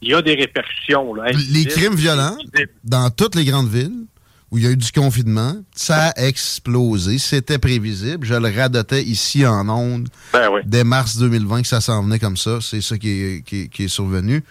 il 0.02 0.10
y 0.10 0.14
a 0.14 0.22
des 0.22 0.36
répercussions. 0.36 1.14
Là, 1.14 1.32
Les 1.52 1.66
crimes 1.66 1.96
violents, 1.96 2.38
dans 2.84 3.10
toutes 3.10 3.36
les 3.36 3.46
grandes 3.46 3.70
villes 3.70 4.06
où 4.52 4.58
il 4.58 4.64
y 4.64 4.68
a 4.68 4.72
eu 4.72 4.78
du 4.78 4.92
confinement, 4.92 5.56
ça 5.76 6.08
a 6.16 6.24
explosé. 6.26 7.18
C'était 7.20 7.60
prévisible. 7.60 8.26
Je 8.26 8.34
le 8.34 8.50
radotais 8.56 9.04
ici 9.04 9.46
en 9.46 9.70
ondes 9.70 10.10
Ben 10.34 10.50
oui. 10.52 10.62
dès 10.66 10.84
mars 10.84 11.18
2020 11.18 11.62
que 11.62 11.68
ça 11.68 11.82
s'en 11.82 12.02
venait 12.04 12.20
comme 12.20 12.38
ça. 12.38 12.58
C'est 12.62 12.82
ça 12.82 12.98
qui 12.98 13.10
est, 13.10 13.42
qui 13.46 13.62
est- 13.62 13.68
qui 13.68 13.84
est 13.84 13.88
survenu. 13.90 14.44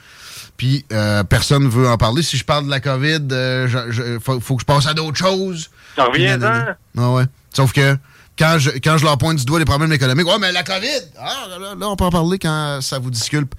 Puis 0.56 0.84
euh, 0.92 1.24
personne 1.24 1.64
ne 1.64 1.68
veut 1.68 1.88
en 1.88 1.96
parler. 1.96 2.22
Si 2.22 2.36
je 2.36 2.44
parle 2.44 2.66
de 2.66 2.70
la 2.70 2.80
COVID, 2.80 3.20
il 3.30 4.18
faut, 4.22 4.40
faut 4.40 4.56
que 4.56 4.62
je 4.62 4.66
passe 4.66 4.86
à 4.86 4.94
d'autres 4.94 5.16
choses. 5.18 5.70
Reviens-en. 5.96 6.74
Ah 6.96 7.10
ouais. 7.12 7.24
Sauf 7.52 7.72
que 7.72 7.96
quand 8.38 8.56
je, 8.58 8.70
quand 8.82 8.98
je 8.98 9.04
leur 9.04 9.18
pointe 9.18 9.36
du 9.38 9.44
doigt 9.44 9.58
les 9.58 9.64
problèmes 9.64 9.92
économiques, 9.92 10.26
ouais, 10.26 10.38
mais 10.40 10.52
la 10.52 10.62
COVID, 10.62 10.86
ah, 11.18 11.46
là, 11.60 11.74
là, 11.76 11.88
on 11.88 11.96
peut 11.96 12.04
en 12.04 12.10
parler 12.10 12.38
quand 12.38 12.78
ça 12.80 12.98
vous 13.00 13.10
disculpe. 13.10 13.52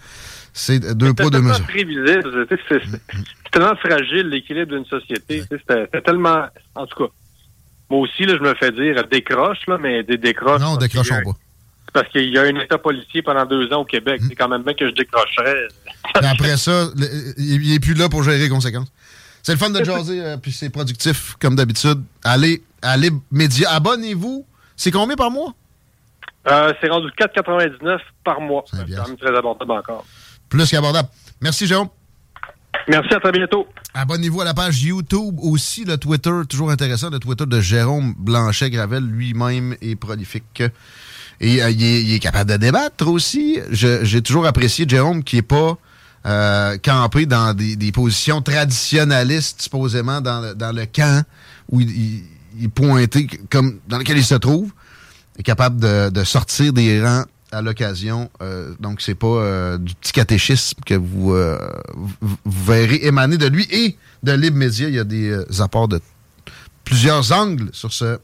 C'est 0.54 0.80
deux 0.96 1.14
poids, 1.14 1.30
deux 1.30 1.42
mesures. 1.42 1.66
prévisible. 1.66 2.48
sais, 2.50 2.60
C'est 2.70 3.52
tellement 3.52 3.76
fragile, 3.76 4.28
l'équilibre 4.30 4.76
d'une 4.76 4.86
société. 4.86 5.44
c'est 5.50 6.04
tellement... 6.04 6.46
En 6.76 6.86
tout 6.86 7.04
cas, 7.06 7.12
moi 7.90 8.02
aussi, 8.02 8.26
là, 8.26 8.36
je 8.38 8.42
me 8.44 8.54
fais 8.56 8.72
dire 8.72 9.04
décroche, 9.08 9.66
là, 9.68 9.78
mais 9.80 10.04
des 10.04 10.18
décroches... 10.18 10.62
Non, 10.62 10.78
décrochons 10.78 11.22
pas. 11.24 11.32
Parce 11.92 12.08
qu'il 12.10 12.30
y 12.30 12.38
a 12.38 12.44
un 12.44 12.56
état 12.60 12.78
policier 12.78 13.24
pendant 13.24 13.46
deux 13.46 13.72
ans 13.74 13.82
au 13.82 13.86
Québec. 13.86 14.22
C'est 14.28 14.36
quand 14.36 14.48
même 14.48 14.62
bien 14.62 14.76
que 14.76 14.88
je 14.88 14.94
décrocherais. 14.94 15.68
Après 16.14 16.56
ça, 16.58 16.86
le- 16.96 17.34
il 17.40 17.66
il 17.66 17.74
est 17.74 17.80
plus 17.80 17.96
là 17.96 18.10
pour 18.10 18.22
gérer 18.22 18.38
les 18.38 18.50
conséquences. 18.50 18.92
C'est 19.42 19.54
le 19.54 19.58
fun 19.58 19.72
de 19.72 19.84
jaser, 19.84 20.22
euh, 20.24 20.38
puis 20.38 20.52
c'est 20.52 20.70
productif 20.70 21.36
comme 21.40 21.56
d'habitude. 21.56 22.04
Allez, 22.24 22.62
allez, 22.84 23.10
médias, 23.32 23.72
abonnez-vous 23.72 24.46
C'est 24.76 24.92
combien 24.92 25.16
par 25.16 25.32
mois? 25.32 25.54
Euh, 26.48 26.74
c'est 26.80 26.90
rendu 26.90 27.08
4,99 27.18 28.00
par 28.24 28.40
mois. 28.42 28.64
C'est 28.72 29.18
très 29.20 29.36
abordable 29.36 29.72
encore. 29.72 30.06
Plus 30.50 30.70
qu'abordable. 30.70 31.10
Merci, 31.42 31.68
Jérôme. 31.68 31.90
Merci, 32.88 33.14
à 33.14 33.20
très 33.20 33.32
bientôt. 33.32 33.68
Abonnez-vous 33.94 34.42
à 34.42 34.46
la 34.46 34.54
page 34.54 34.82
YouTube 34.84 35.36
aussi, 35.42 35.86
le 35.86 35.98
Twitter, 35.98 36.32
toujours 36.50 36.72
intéressant, 36.72 37.10
le 37.10 37.20
Twitter 37.20 37.46
de 37.46 37.62
Jérôme 37.62 38.14
Blanchet-Gravel, 38.18 39.04
lui-même 39.04 39.76
est 39.82 39.96
prolifique. 39.96 40.64
Et 41.42 41.62
euh, 41.64 41.70
il, 41.70 41.84
est, 41.84 42.04
il 42.04 42.14
est 42.14 42.20
capable 42.20 42.52
de 42.52 42.58
débattre 42.58 43.08
aussi. 43.08 43.60
J'ai 43.72 44.22
toujours 44.22 44.46
apprécié 44.46 44.86
Jérôme 44.88 45.24
qui 45.24 45.38
est 45.38 45.42
pas 45.42 45.78
euh, 46.26 46.78
campé 46.78 47.26
dans 47.26 47.54
des, 47.54 47.76
des 47.76 47.92
positions 47.92 48.42
traditionnalistes, 48.42 49.62
supposément 49.62 50.20
dans 50.22 50.42
le, 50.42 50.56
dans 50.56 50.72
le 50.76 50.86
camp 50.86 51.24
où 51.70 51.80
il, 51.82 51.90
il- 51.90 52.24
il 52.58 52.66
est 52.66 52.70
pointé 52.70 53.28
comme 53.50 53.80
dans 53.88 53.98
lequel 54.00 54.18
il 54.18 54.26
se 54.26 54.36
trouve. 54.36 54.72
Est 55.38 55.44
capable 55.44 55.80
de, 55.80 56.10
de 56.10 56.24
sortir 56.26 56.74
des 56.74 57.02
rangs 57.02 57.24
à 57.52 57.62
l'occasion. 57.62 58.30
Euh, 58.42 58.74
donc, 58.80 59.02
c'est 59.02 59.16
pas 59.16 59.28
euh, 59.28 59.78
du 59.78 59.96
petit 59.96 60.12
catéchisme 60.12 60.80
que 60.86 60.94
vous, 60.96 61.34
euh, 61.34 61.58
vous, 61.94 62.38
verrez 62.46 63.00
émaner 63.04 63.38
de 63.38 63.48
lui 63.48 63.68
et 63.72 63.98
de 64.24 64.32
Libre 64.32 64.58
Média. 64.58 64.88
Il 64.88 64.96
y 64.96 65.00
a 65.00 65.04
des 65.04 65.30
euh, 65.30 65.62
apports 65.62 65.88
de 65.88 66.00
plusieurs 66.84 67.32
angles 67.32 67.70
sur 67.74 67.94
ce 67.94 68.20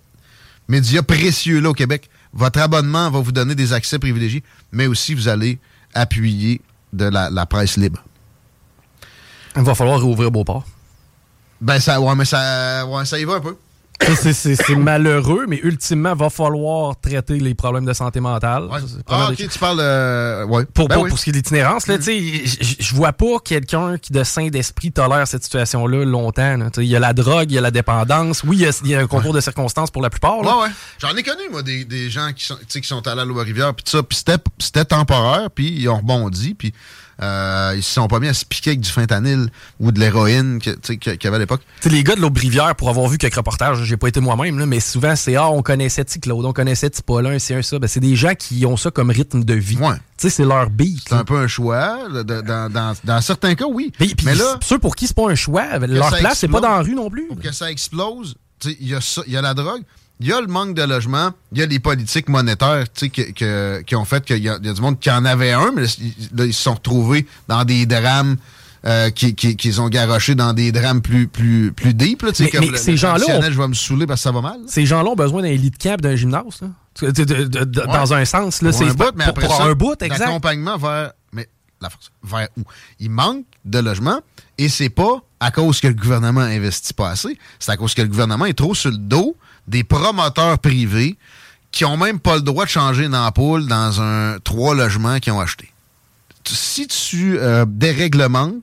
média 0.68 1.04
précieux-là 1.04 1.70
au 1.70 1.74
Québec. 1.74 2.10
Votre 2.34 2.60
abonnement 2.60 3.10
va 3.10 3.20
vous 3.20 3.32
donner 3.32 3.56
des 3.56 3.74
accès 3.74 4.00
privilégiés, 4.00 4.44
mais 4.72 4.88
aussi 4.88 5.14
vous 5.14 5.28
allez 5.28 5.60
appuyer 5.94 6.62
de 6.94 7.06
la, 7.06 7.30
la 7.30 7.46
presse 7.46 7.78
libre. 7.78 8.04
Il 9.56 9.64
va 9.64 9.76
falloir 9.76 10.00
réouvrir 10.00 10.32
Beauport. 10.32 10.66
Ben, 11.62 11.80
ça, 11.80 12.02
ouais, 12.02 12.16
mais 12.16 12.26
ça, 12.26 12.86
ouais, 12.86 13.06
ça 13.06 13.18
y 13.18 13.24
va 13.24 13.36
un 13.36 13.40
peu. 13.40 13.56
C'est- 14.02 14.76
malheureux, 14.76 15.46
mais 15.48 15.60
ultimement, 15.64 16.12
il 16.14 16.20
va 16.20 16.30
falloir 16.30 17.00
traiter 17.00 17.40
les 17.40 17.56
problèmes 17.56 17.86
de 17.86 17.94
santé 17.94 18.20
mentale. 18.20 18.66
Ouais. 18.66 18.80
Ah, 19.08 19.30
ok, 19.32 19.38
tu 19.50 19.60
parles. 19.60 19.80
euh, 19.82 20.46
ouais. 20.46 20.66
Pour, 20.66 20.88
Ben 20.88 20.96
pour, 20.96 21.04
oui. 21.06 21.10
pour 21.10 21.18
ce 21.20 21.24
qui 21.24 21.30
est 21.30 21.34
de 21.34 21.38
l'itinérance, 21.38 21.88
là, 21.88 21.98
tu 21.98 22.04
sais, 22.04 22.44
je- 22.80 22.96
vois 22.96 23.14
pas 23.14 23.40
quelqu'un 23.44 23.98
qui, 23.98 24.12
de 24.14 24.24
sain 24.24 24.48
d'esprit, 24.48 24.92
tolère 24.92 25.28
cette 25.28 25.44
situation-là 25.44 26.06
longtemps. 26.06 26.58
Il 26.78 26.84
y 26.84 26.96
a 26.96 27.00
la 27.00 27.14
drogue, 27.14 27.50
il 27.52 27.56
y 27.56 27.58
a 27.58 27.62
la 27.62 27.72
dépendance. 27.72 28.44
Oui, 28.44 28.58
il 28.58 28.62
y 28.64 28.66
a, 28.68 28.80
il 28.84 28.90
y 28.92 28.96
a 28.96 29.00
un 29.00 29.08
concours 29.08 29.34
de 29.34 29.42
circonstances 29.42 29.92
pour 29.92 30.02
la 30.02 30.10
plupart. 30.10 30.40
Ouais. 30.40 30.70
J'en 31.00 31.16
ai 31.16 31.24
connu, 31.24 31.44
moi, 31.52 31.62
des, 31.64 31.86
des 31.86 32.10
gens 32.10 32.32
qui 32.36 32.46
sont, 32.46 32.58
qui 32.70 32.84
sont 32.84 33.06
allés 33.08 33.22
à 33.22 33.26
Loire-Rivière, 33.26 33.74
puis 33.74 33.84
tout 33.84 33.92
ça, 33.98 34.04
puis 34.04 34.18
c'était, 34.18 34.38
c'était 34.60 34.86
temporaire, 34.86 35.50
puis 35.54 35.72
ils 35.72 35.90
ont 35.90 35.98
rebondi, 35.98 36.54
puis 36.54 36.74
euh, 37.22 37.74
ils 37.76 37.84
se 37.84 37.94
sont 37.94 38.08
pas 38.08 38.20
mis 38.20 38.28
à 38.28 38.34
se 38.34 38.44
piquer 38.46 38.72
avec 38.72 38.82
du 38.82 38.90
fentanyl 38.90 39.50
ou 39.80 39.92
de 39.92 40.00
l'héroïne 40.00 40.60
qu'il 40.60 40.76
y 41.06 41.28
avait 41.28 41.36
à 41.36 41.40
l'époque. 41.40 41.62
Les 41.86 42.04
gars 42.04 42.16
de 42.16 42.22
l'Aube-Rivière, 42.22 42.76
pour 42.76 42.90
avoir 42.90 43.08
vu 43.08 43.18
quelques 43.18 43.36
reportages, 43.36 43.84
j'ai 43.84 43.98
pas 43.98 44.08
été 44.10 44.20
moi-même, 44.20 44.66
mais 44.66 44.80
souvent, 44.80 45.16
c'est 45.16 45.36
Ah, 45.36 45.50
on 45.50 45.62
connaissait 45.62 46.04
T. 46.06 46.20
Claude, 46.20 46.46
on 46.46 46.54
connaissait 46.54 46.90
T. 46.90 47.02
Paulin, 47.06 47.40
c'est 47.40 47.56
un 47.56 47.62
ça. 47.62 47.80
Ben, 47.80 47.88
c'est 47.88 48.00
des 48.00 48.16
gens 48.16 48.34
qui 48.38 48.66
ont 48.66 48.78
ça 48.78 48.92
comme 48.92 49.10
rythme 49.12 49.44
de 49.44 49.54
vie. 49.54 49.78
Ouais. 49.78 49.96
C'est 50.18 50.40
leur 50.40 50.70
beat. 50.70 51.04
C'est 51.08 51.16
un 51.16 51.24
peu 51.26 51.38
un 51.38 51.48
choix. 51.48 52.10
de- 52.10 52.24
de- 52.24 52.42
dans, 52.42 52.70
dans, 52.72 52.94
dans 53.04 53.22
certains 53.22 53.56
cas, 53.56 53.66
oui. 53.70 53.92
Mais, 54.24 54.36
là, 54.36 54.58
ceux 54.64 54.80
pour 54.80 54.96
qui 54.96 55.08
c'est 55.08 55.16
pas 55.16 55.30
un 55.30 55.36
choix, 55.36 55.78
leur 55.80 56.10
place, 56.18 56.40
c'est 56.40 56.48
pas 56.48 56.62
dans 56.62 56.70
la 56.76 56.82
rue 56.82 56.96
non 56.96 57.10
plus. 57.10 57.28
pour 57.28 57.40
que 57.40 57.52
ça 57.52 57.70
explose, 57.72 58.36
il 58.66 58.88
y, 58.90 58.96
a 58.96 59.02
ça- 59.02 59.22
y 59.28 59.38
a 59.38 59.42
la 59.42 59.54
drogue, 59.54 59.82
il 60.20 60.28
y 60.28 60.32
a 60.34 60.40
le 60.42 60.48
manque 60.48 60.76
de 60.76 60.84
logement, 60.84 61.32
il 61.52 61.60
y 61.60 61.62
a 61.62 61.66
les 61.66 61.80
politiques 61.80 62.30
monétaires 62.30 62.86
que- 62.94 63.32
que- 63.32 63.82
qui 63.82 63.96
ont 63.96 64.06
fait 64.06 64.24
qu'il 64.24 64.38
y, 64.44 64.50
a 64.50 64.58
il 64.62 64.66
y 64.66 64.70
a 64.70 64.74
du 64.74 64.82
monde 64.82 65.00
qui 65.00 65.12
en 65.12 65.26
avait 65.26 65.52
un, 65.52 65.72
mais 65.76 65.84
là, 65.84 66.46
ils- 66.46 66.54
se 66.54 66.64
sont 66.64 66.74
retrouvés 66.76 67.26
dans 67.48 67.64
des 67.66 67.86
drames 67.86 68.38
euh, 68.88 69.10
qui, 69.10 69.34
qui, 69.34 69.56
qu'ils 69.56 69.82
ont 69.82 69.90
garoché 69.90 70.36
dans 70.36 70.54
des 70.54 70.72
drames 70.72 71.02
plus, 71.02 71.28
plus, 71.28 71.72
plus 71.72 71.96
deep. 71.96 72.22
Là, 72.22 72.30
Mais- 72.40 72.50
comme 72.52 72.60
mais 72.62 72.68
le- 72.68 72.78
ces 72.78 72.96
gens-là 72.96 73.42
Je 73.50 73.58
vais 73.60 73.68
me 73.68 73.74
saouler 73.74 74.06
parce 74.06 74.20
que 74.20 74.24
ça 74.26 74.32
va 74.32 74.42
mal. 74.42 74.60
là. 74.62 74.66
Ces 74.68 74.86
gens-là 74.86 75.10
ont 75.10 75.16
besoin 75.16 75.42
d'un 75.42 75.50
lit 75.54 75.72
de 75.72 75.78
camp, 75.78 76.00
d'un 76.00 76.16
gymnase. 76.16 76.62
là. 76.62 76.68
De- 77.02 77.10
de- 77.12 77.24
de- 77.46 77.64
de- 77.66 77.80
Ouais. 77.82 77.88
Dans 77.88 78.14
un 78.14 78.24
sens. 78.26 78.62
Là, 78.62 78.72
c'est 78.72 78.86
un 78.86 78.94
bout, 78.94 79.06
mais 79.16 79.24
pour, 79.24 79.30
après 79.32 79.48
pour 79.48 79.58
ça, 79.58 79.64
un 79.66 79.74
bout, 79.74 80.00
exact. 80.04 80.20
l'accompagnement 80.20 80.78
vers... 80.78 81.14
Mais 81.34 81.50
la 81.82 81.90
force, 81.90 82.12
vers 82.24 82.48
où? 82.58 82.62
Il 83.00 83.10
manque 83.10 83.44
de 83.66 83.80
logement 83.80 84.20
et 84.60 84.70
c'est 84.70 84.90
pas 84.90 85.20
à 85.40 85.50
cause 85.52 85.82
que 85.82 85.88
le 85.88 85.94
gouvernement 85.96 86.42
investit 86.42 86.94
pas 86.94 87.10
assez, 87.10 87.38
c'est 87.60 87.72
à 87.72 87.78
cause 87.78 87.96
que 87.96 88.04
le 88.04 88.08
gouvernement 88.08 88.46
est 88.46 88.54
trop 88.54 88.76
sur 88.76 88.92
le 88.92 88.98
dos 88.98 89.36
des 89.68 89.84
promoteurs 89.84 90.60
privés 90.60 91.18
qui 91.72 91.86
ont 91.86 91.98
même 91.98 92.20
pas 92.20 92.36
le 92.36 92.42
droit 92.42 92.66
de 92.66 92.70
changer 92.70 93.06
une 93.06 93.16
ampoule 93.16 93.68
dans 93.68 94.02
un 94.02 94.38
trois 94.44 94.76
logements 94.76 95.20
qu'ils 95.20 95.34
ont 95.34 95.40
acheté. 95.40 95.72
Si 96.46 96.88
tu 96.88 97.38
euh, 97.38 97.66
déréglementes, 97.68 98.62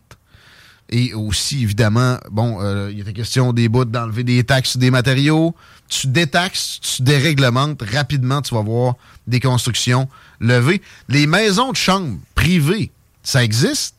et 0.92 1.14
aussi, 1.14 1.62
évidemment, 1.62 2.18
bon, 2.30 2.58
euh, 2.60 2.90
il 2.92 3.00
était 3.00 3.14
question 3.14 3.54
des 3.54 3.68
bouts 3.68 3.86
d'enlever 3.86 4.24
des 4.24 4.44
taxes 4.44 4.76
des 4.76 4.90
matériaux. 4.90 5.54
Tu 5.88 6.06
détaxes, 6.06 6.80
tu 6.80 7.02
déréglementes, 7.02 7.82
rapidement, 7.82 8.42
tu 8.42 8.54
vas 8.54 8.60
voir 8.60 8.94
des 9.26 9.40
constructions 9.40 10.08
levées. 10.38 10.82
Les 11.08 11.26
maisons 11.26 11.72
de 11.72 11.76
chambre 11.76 12.18
privées, 12.34 12.90
ça 13.22 13.42
existe, 13.42 13.96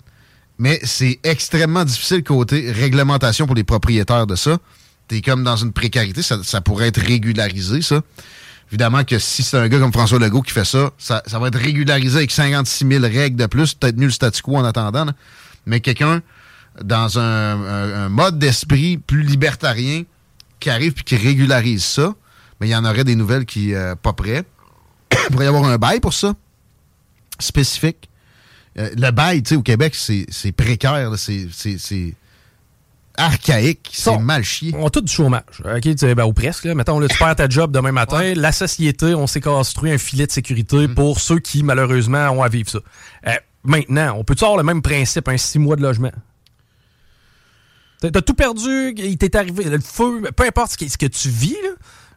mais 0.59 0.79
c'est 0.83 1.19
extrêmement 1.23 1.83
difficile 1.83 2.23
côté 2.23 2.71
réglementation 2.71 3.47
pour 3.47 3.55
les 3.55 3.63
propriétaires 3.63 4.27
de 4.27 4.35
ça. 4.35 4.59
T'es 5.13 5.21
comme 5.21 5.43
dans 5.43 5.57
une 5.57 5.73
précarité, 5.73 6.23
ça, 6.23 6.61
pourrait 6.61 6.87
être 6.87 6.99
régularisé, 6.99 7.83
ça. 7.83 8.01
Évidemment 8.71 9.03
que 9.03 9.19
si 9.19 9.43
c'est 9.43 9.57
un 9.57 9.67
gars 9.67 9.77
comme 9.77 9.93
François 9.93 10.17
Legault 10.17 10.41
qui 10.41 10.51
fait 10.51 10.65
ça, 10.65 10.89
ça, 10.97 11.21
va 11.33 11.49
être 11.49 11.59
régularisé 11.59 12.17
avec 12.17 12.31
56 12.31 12.87
000 12.87 13.03
règles 13.03 13.35
de 13.35 13.45
plus, 13.45 13.75
peut-être 13.75 13.99
le 13.99 14.09
statu 14.09 14.41
quo 14.41 14.57
en 14.57 14.65
attendant. 14.65 15.05
Mais 15.67 15.81
quelqu'un 15.81 16.23
dans 16.81 17.19
un, 17.19 18.09
mode 18.09 18.39
d'esprit 18.39 18.97
plus 18.97 19.21
libertarien 19.21 20.01
qui 20.59 20.71
arrive 20.71 20.93
puis 20.93 21.03
qui 21.03 21.15
régularise 21.15 21.83
ça, 21.83 22.15
mais 22.59 22.67
il 22.67 22.71
y 22.71 22.75
en 22.75 22.83
aurait 22.83 23.03
des 23.03 23.15
nouvelles 23.15 23.45
qui 23.45 23.75
euh, 23.75 23.93
pas 23.93 24.13
prêts. 24.13 24.43
Il 25.11 25.31
pourrait 25.31 25.45
y 25.45 25.47
avoir 25.47 25.65
un 25.65 25.77
bail 25.77 25.99
pour 25.99 26.15
ça, 26.15 26.33
spécifique. 27.37 28.09
Euh, 28.79 28.89
le 28.97 29.11
bail, 29.11 29.43
tu 29.43 29.49
sais, 29.49 29.55
au 29.57 29.61
Québec, 29.61 29.93
c'est 29.93 30.51
précaire, 30.53 31.11
c'est 31.19 32.15
archaïque, 33.17 33.89
c'est 33.93 34.17
mal 34.17 34.43
chié. 34.43 34.73
On 34.77 34.87
a 34.87 34.89
tout 34.89 35.01
du 35.01 35.11
chômage. 35.11 35.43
OK, 35.65 35.81
tu 35.81 35.93
sais, 35.97 36.15
ben, 36.15 36.25
ou 36.25 36.33
presque. 36.33 36.65
Là. 36.65 36.75
Mettons, 36.75 36.99
là, 36.99 37.07
tu 37.07 37.17
perds 37.17 37.35
ta 37.35 37.47
job 37.49 37.71
demain 37.71 37.91
matin. 37.91 38.33
La 38.35 38.51
société, 38.51 39.13
on 39.15 39.27
s'est 39.27 39.41
construit 39.41 39.91
un 39.91 39.97
filet 39.97 40.25
de 40.27 40.31
sécurité 40.31 40.87
Mm. 40.87 40.95
pour 40.95 41.19
ceux 41.19 41.39
qui, 41.39 41.63
malheureusement, 41.63 42.29
ont 42.31 42.41
à 42.43 42.49
vivre 42.49 42.69
ça. 42.69 42.79
Euh, 43.27 43.31
maintenant, 43.63 44.15
on 44.17 44.23
peut-tu 44.23 44.43
avoir 44.43 44.57
le 44.57 44.63
même 44.63 44.81
principe, 44.81 45.27
un 45.27 45.37
six 45.37 45.59
mois 45.59 45.75
de 45.75 45.81
logement? 45.81 46.11
T'as 48.01 48.21
tout 48.21 48.33
perdu, 48.33 48.93
il 48.97 49.17
t'est 49.17 49.33
arrivé 49.37 49.63
le 49.63 49.79
feu, 49.79 50.23
peu 50.35 50.43
importe 50.45 50.73
ce 50.73 50.77
que, 50.77 50.89
ce 50.89 50.97
que 50.97 51.05
tu 51.05 51.29
vis, 51.29 51.53
là, 51.63 51.69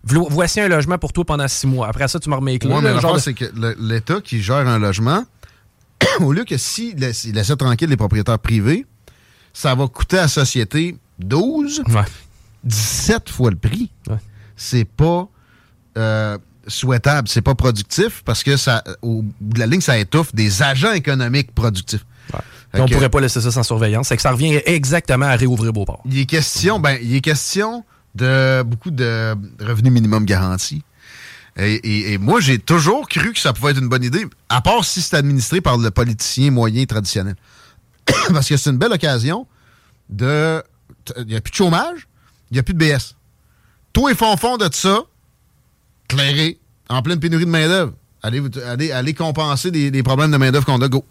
vo- 0.03 0.27
voici 0.29 0.61
un 0.61 0.67
logement 0.67 0.99
pour 0.99 1.13
toi 1.13 1.25
pendant 1.25 1.47
six 1.47 1.69
mois. 1.69 1.87
Après 1.87 2.09
ça, 2.09 2.19
tu 2.19 2.29
me 2.29 2.35
remets 2.35 2.55
éclat. 2.57 2.71
Ouais, 2.71 2.83
là, 2.83 2.89
mais 2.89 2.95
le 2.95 3.01
genre 3.01 3.15
de- 3.15 3.21
c'est 3.21 3.35
que 3.35 3.45
l'État 3.79 4.21
qui 4.21 4.43
gère 4.43 4.67
un 4.67 4.81
logement, 4.81 5.25
au 6.21 6.33
lieu 6.33 6.45
que 6.45 6.57
s'il 6.57 6.97
laisse- 6.97 7.23
il 7.25 7.35
laissait 7.37 7.55
tranquille 7.55 7.89
les 7.89 7.97
propriétaires 7.97 8.41
privés, 8.41 8.85
ça 9.59 9.75
va 9.75 9.87
coûter 9.89 10.19
à 10.19 10.23
la 10.23 10.29
société 10.29 10.97
12, 11.19 11.83
Ouais. 11.89 12.03
17 12.65 13.31
fois 13.31 13.51
le 13.51 13.57
prix. 13.57 13.91
Ouais. 14.09 14.17
C'est 14.55 14.85
pas 14.85 15.29
euh, 15.97 16.37
souhaitable, 16.67 17.27
c'est 17.27 17.41
pas 17.41 17.55
productif 17.55 18.23
parce 18.25 18.43
que 18.43 18.59
ça, 18.59 18.85
au 19.01 19.23
bout 19.41 19.55
de 19.55 19.59
la 19.59 19.67
ligne, 19.67 19.81
ça 19.81 19.97
étouffe 19.97 20.35
des 20.35 20.63
agents 20.63 20.93
économiques 20.93 21.55
productifs. 21.55 22.05
Ouais. 22.35 22.41
On 22.75 22.85
que- 22.87 22.93
pourrait 22.93 23.09
pas 23.09 23.21
laisser 23.21 23.41
ça 23.41 23.51
sans 23.51 23.63
surveillance. 23.63 24.09
C'est 24.09 24.17
que 24.17 24.23
ça 24.23 24.33
revient 24.33 24.61
exactement 24.67 25.25
à 25.27 25.37
réouvrir 25.37 25.73
Beauport. 25.73 26.03
Il 26.05 26.19
est 26.19 26.27
question, 26.27 26.79
ben, 26.79 26.99
il 27.01 27.15
est 27.15 27.21
question 27.23 27.83
de 28.15 28.63
beaucoup 28.63 28.91
de 28.91 29.35
revenus 29.61 29.93
minimum 29.93 30.27
garantis. 30.27 30.83
Et, 31.59 31.75
et- 31.77 32.13
et 32.13 32.19
moi, 32.19 32.41
j'ai 32.41 32.59
toujours 32.59 33.09
cru 33.09 33.33
que 33.33 33.39
ça 33.41 33.55
pouvait 33.55 33.71
être 33.71 33.81
une 33.81 33.89
bonne 33.89 34.05
idée, 34.05 34.27
à 34.51 34.61
part 34.61 34.85
si 34.85 35.01
c'est 35.01 35.17
administré 35.17 35.63
par 35.63 35.79
le 35.79 35.91
politicien 35.91 36.51
moyen 36.51 36.85
traditionnel. 36.85 37.37
Parce 38.33 38.49
que 38.49 38.57
c'est 38.57 38.71
une 38.71 38.79
belle 38.79 38.93
occasion 38.93 39.47
de. 40.09 40.63
Il 41.19 41.27
n'y 41.27 41.37
a 41.37 41.41
plus 41.41 41.51
de 41.51 41.57
chômage, 41.57 42.09
il 42.51 42.55
n'y 42.55 42.59
a 42.59 42.63
plus 42.63 42.75
de 42.75 42.79
BS. 42.79 43.15
Toi 43.93 44.11
et 44.13 44.15
fond 44.15 44.37
fond 44.37 44.57
de 44.57 44.69
ça, 44.73 45.01
clairé, 46.09 46.59
en 46.89 47.03
pleine 47.03 47.21
pénurie 47.21 47.45
de 47.47 47.51
main-d'œuvre. 47.51 47.93
Allez, 48.23 48.43
allez, 48.67 48.91
allez 48.93 49.15
compenser 49.15 49.71
les, 49.71 49.91
les 49.91 50.03
problèmes 50.03 50.31
de 50.33 50.37
main-d'œuvre 50.37 50.67
qu'on 50.67 50.81
a, 50.83 50.89
go. 50.89 51.05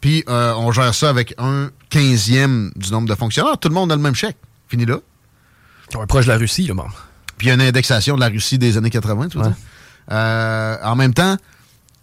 Puis 0.00 0.24
euh, 0.28 0.54
on 0.56 0.72
gère 0.72 0.94
ça 0.94 1.10
avec 1.10 1.34
un 1.38 1.70
quinzième 1.90 2.72
du 2.76 2.90
nombre 2.90 3.08
de 3.08 3.14
fonctionnaires. 3.14 3.58
Tout 3.58 3.68
le 3.68 3.74
monde 3.74 3.92
a 3.92 3.96
le 3.96 4.02
même 4.02 4.14
chèque. 4.14 4.36
Fini 4.68 4.86
là. 4.86 4.98
On 5.94 6.02
est 6.02 6.06
proche 6.06 6.24
de 6.26 6.30
la 6.30 6.38
Russie, 6.38 6.66
là, 6.66 6.74
bon. 6.74 6.86
Puis 7.36 7.46
il 7.46 7.48
y 7.48 7.50
a 7.50 7.54
une 7.54 7.60
indexation 7.62 8.14
de 8.14 8.20
la 8.20 8.28
Russie 8.28 8.58
des 8.58 8.76
années 8.78 8.90
80, 8.90 9.28
tu 9.28 9.38
Ouais. 9.38 9.44
dire. 9.44 9.54
Euh, 10.10 10.76
en 10.82 10.96
même 10.96 11.12
temps, 11.12 11.36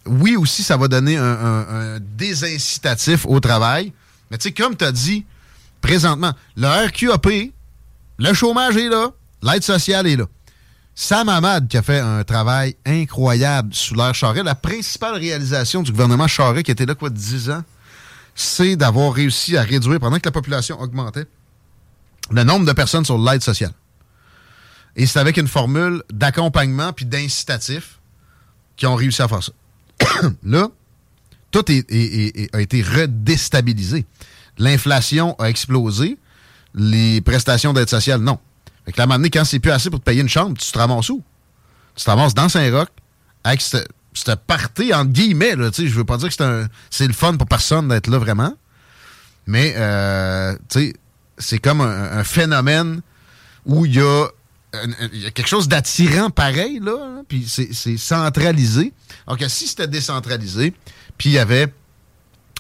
oui 0.06 0.36
aussi, 0.36 0.62
ça 0.64 0.78
va 0.78 0.88
donner 0.88 1.18
un, 1.18 1.24
un- 1.24 1.96
un 1.96 2.00
désincitatif 2.00 3.26
au 3.26 3.40
travail. 3.40 3.92
Mais 4.32 4.38
tu 4.38 4.50
sais, 4.50 4.54
comme 4.54 4.76
tu 4.76 4.86
as 4.86 4.92
dit, 4.92 5.26
présentement, 5.82 6.34
le 6.56 6.68
RQAP, 6.68 7.52
le 8.20 8.34
chômage 8.34 8.78
est 8.78 8.90
là, 8.90 9.12
l'aide 9.44 9.64
sociale 9.64 10.08
est 10.08 10.16
là. 10.16 10.26
Sam 10.96 11.30
Hamad 11.30 11.68
qui 11.68 11.78
a 11.78 11.84
fait 11.84 12.00
un 12.00 12.24
travail 12.24 12.76
incroyable 12.84 13.72
sous 13.72 13.94
l'ère 13.94 14.16
Charest. 14.16 14.44
La 14.44 14.56
principale 14.56 15.14
réalisation 15.14 15.84
du 15.84 15.92
gouvernement 15.92 16.28
Charest, 16.28 16.64
qui 16.64 16.72
était 16.72 16.88
là, 16.88 16.96
quoi, 16.96 17.12
10 17.12 17.52
ans, 17.52 17.64
c'est 18.34 18.76
d'avoir 18.76 19.14
réussi 19.14 19.58
à 19.58 19.62
réduire, 19.62 20.00
pendant 20.00 20.18
que 20.18 20.26
la 20.26 20.32
population 20.32 20.82
augmentait, 20.82 21.28
le 22.32 22.44
nombre 22.44 22.66
de 22.66 22.72
personnes 22.74 23.06
sur 23.06 23.18
l'aide 23.18 23.44
sociale. 23.44 23.74
Et 24.96 25.06
c'est 25.06 25.20
avec 25.20 25.38
une 25.38 25.48
formule 25.48 26.02
d'accompagnement 26.12 26.92
puis 26.94 27.06
d'incitatif 27.06 28.00
qu'ils 28.76 28.88
ont 28.88 28.96
réussi 28.96 29.22
à 29.22 29.28
faire 29.28 29.44
ça. 29.44 29.52
là, 30.44 30.70
tout 31.52 31.66
a 31.68 32.62
été 32.62 32.82
redéstabilisé. 32.82 34.06
L'inflation 34.58 35.36
a 35.40 35.50
explosé. 35.50 36.18
Les 36.74 37.22
prestations 37.22 37.74
d'aide 37.74 37.90
sociale, 37.90 38.22
non. 38.22 38.40
Fait 38.86 38.92
que 38.92 39.06
donné, 39.06 39.30
quand 39.30 39.44
c'est 39.44 39.60
plus 39.60 39.72
assez 39.72 39.90
pour 39.90 40.00
te 40.00 40.06
payer 40.06 40.22
une 40.22 40.30
chambre, 40.30 40.58
tu 40.58 40.72
te 40.72 40.78
ramasses 40.78 41.10
où? 41.10 41.24
Tu 41.96 42.06
te 42.06 42.10
ramasses 42.10 42.34
dans 42.34 42.48
Saint-Roch 42.48 42.88
avec 43.44 43.62
cette 43.62 44.46
partie, 44.46 44.94
entre 44.94 45.12
guillemets, 45.12 45.56
là, 45.56 45.70
je 45.76 45.86
veux 45.88 46.06
pas 46.06 46.18
dire 46.18 46.30
que 46.36 46.68
c'est 46.90 47.08
le 47.08 47.14
fun 47.14 47.36
pour 47.36 47.48
personne 47.48 47.88
d'être 47.88 48.08
là 48.08 48.18
vraiment, 48.18 48.54
mais 49.46 49.74
euh, 49.78 50.56
c'est 51.38 51.60
comme 51.60 51.82
un, 51.82 52.24
phénomène 52.24 53.02
où 53.66 53.86
il 53.86 53.96
y 53.96 54.02
a, 54.02 54.28
quelque 55.34 55.48
chose 55.48 55.68
d'attirant 55.68 56.30
pareil, 56.30 56.80
là, 56.82 57.24
puis 57.28 57.48
c'est 57.48 57.98
centralisé. 57.98 58.94
Donc, 59.28 59.44
si 59.48 59.68
c'était 59.68 59.88
décentralisé, 59.88 60.74
puis 61.18 61.30
il 61.30 61.34
y 61.34 61.40
avait 61.40 61.74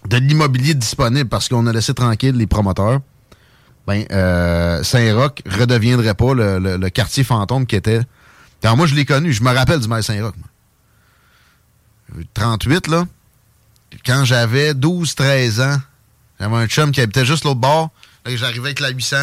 de 0.07 0.17
l'immobilier 0.17 0.73
disponible 0.73 1.29
parce 1.29 1.49
qu'on 1.49 1.65
a 1.67 1.73
laissé 1.73 1.93
tranquille 1.93 2.35
les 2.35 2.47
promoteurs, 2.47 3.01
ben, 3.85 4.05
euh, 4.11 4.83
Saint-Roch 4.83 5.41
redeviendrait 5.45 6.13
pas 6.13 6.33
le, 6.33 6.89
quartier 6.89 7.23
fantôme 7.23 7.65
qui 7.65 7.75
était. 7.75 8.01
Alors 8.63 8.75
moi, 8.75 8.85
je 8.85 8.95
l'ai 8.95 9.05
connu, 9.05 9.31
je 9.31 9.43
me 9.43 9.51
rappelle 9.53 9.79
du 9.79 9.87
maire 9.87 10.03
Saint-Roch. 10.03 10.35
38, 12.33 12.87
là. 12.87 13.05
Quand 14.05 14.25
j'avais 14.25 14.73
12-13 14.73 15.61
ans, 15.61 15.77
j'avais 16.39 16.55
un 16.55 16.67
chum 16.67 16.91
qui 16.91 17.01
habitait 17.01 17.25
juste 17.25 17.45
l'autre 17.45 17.59
bord. 17.59 17.91
J'arrivais 18.25 18.67
avec 18.67 18.79
la 18.81 18.89
800, 18.89 19.15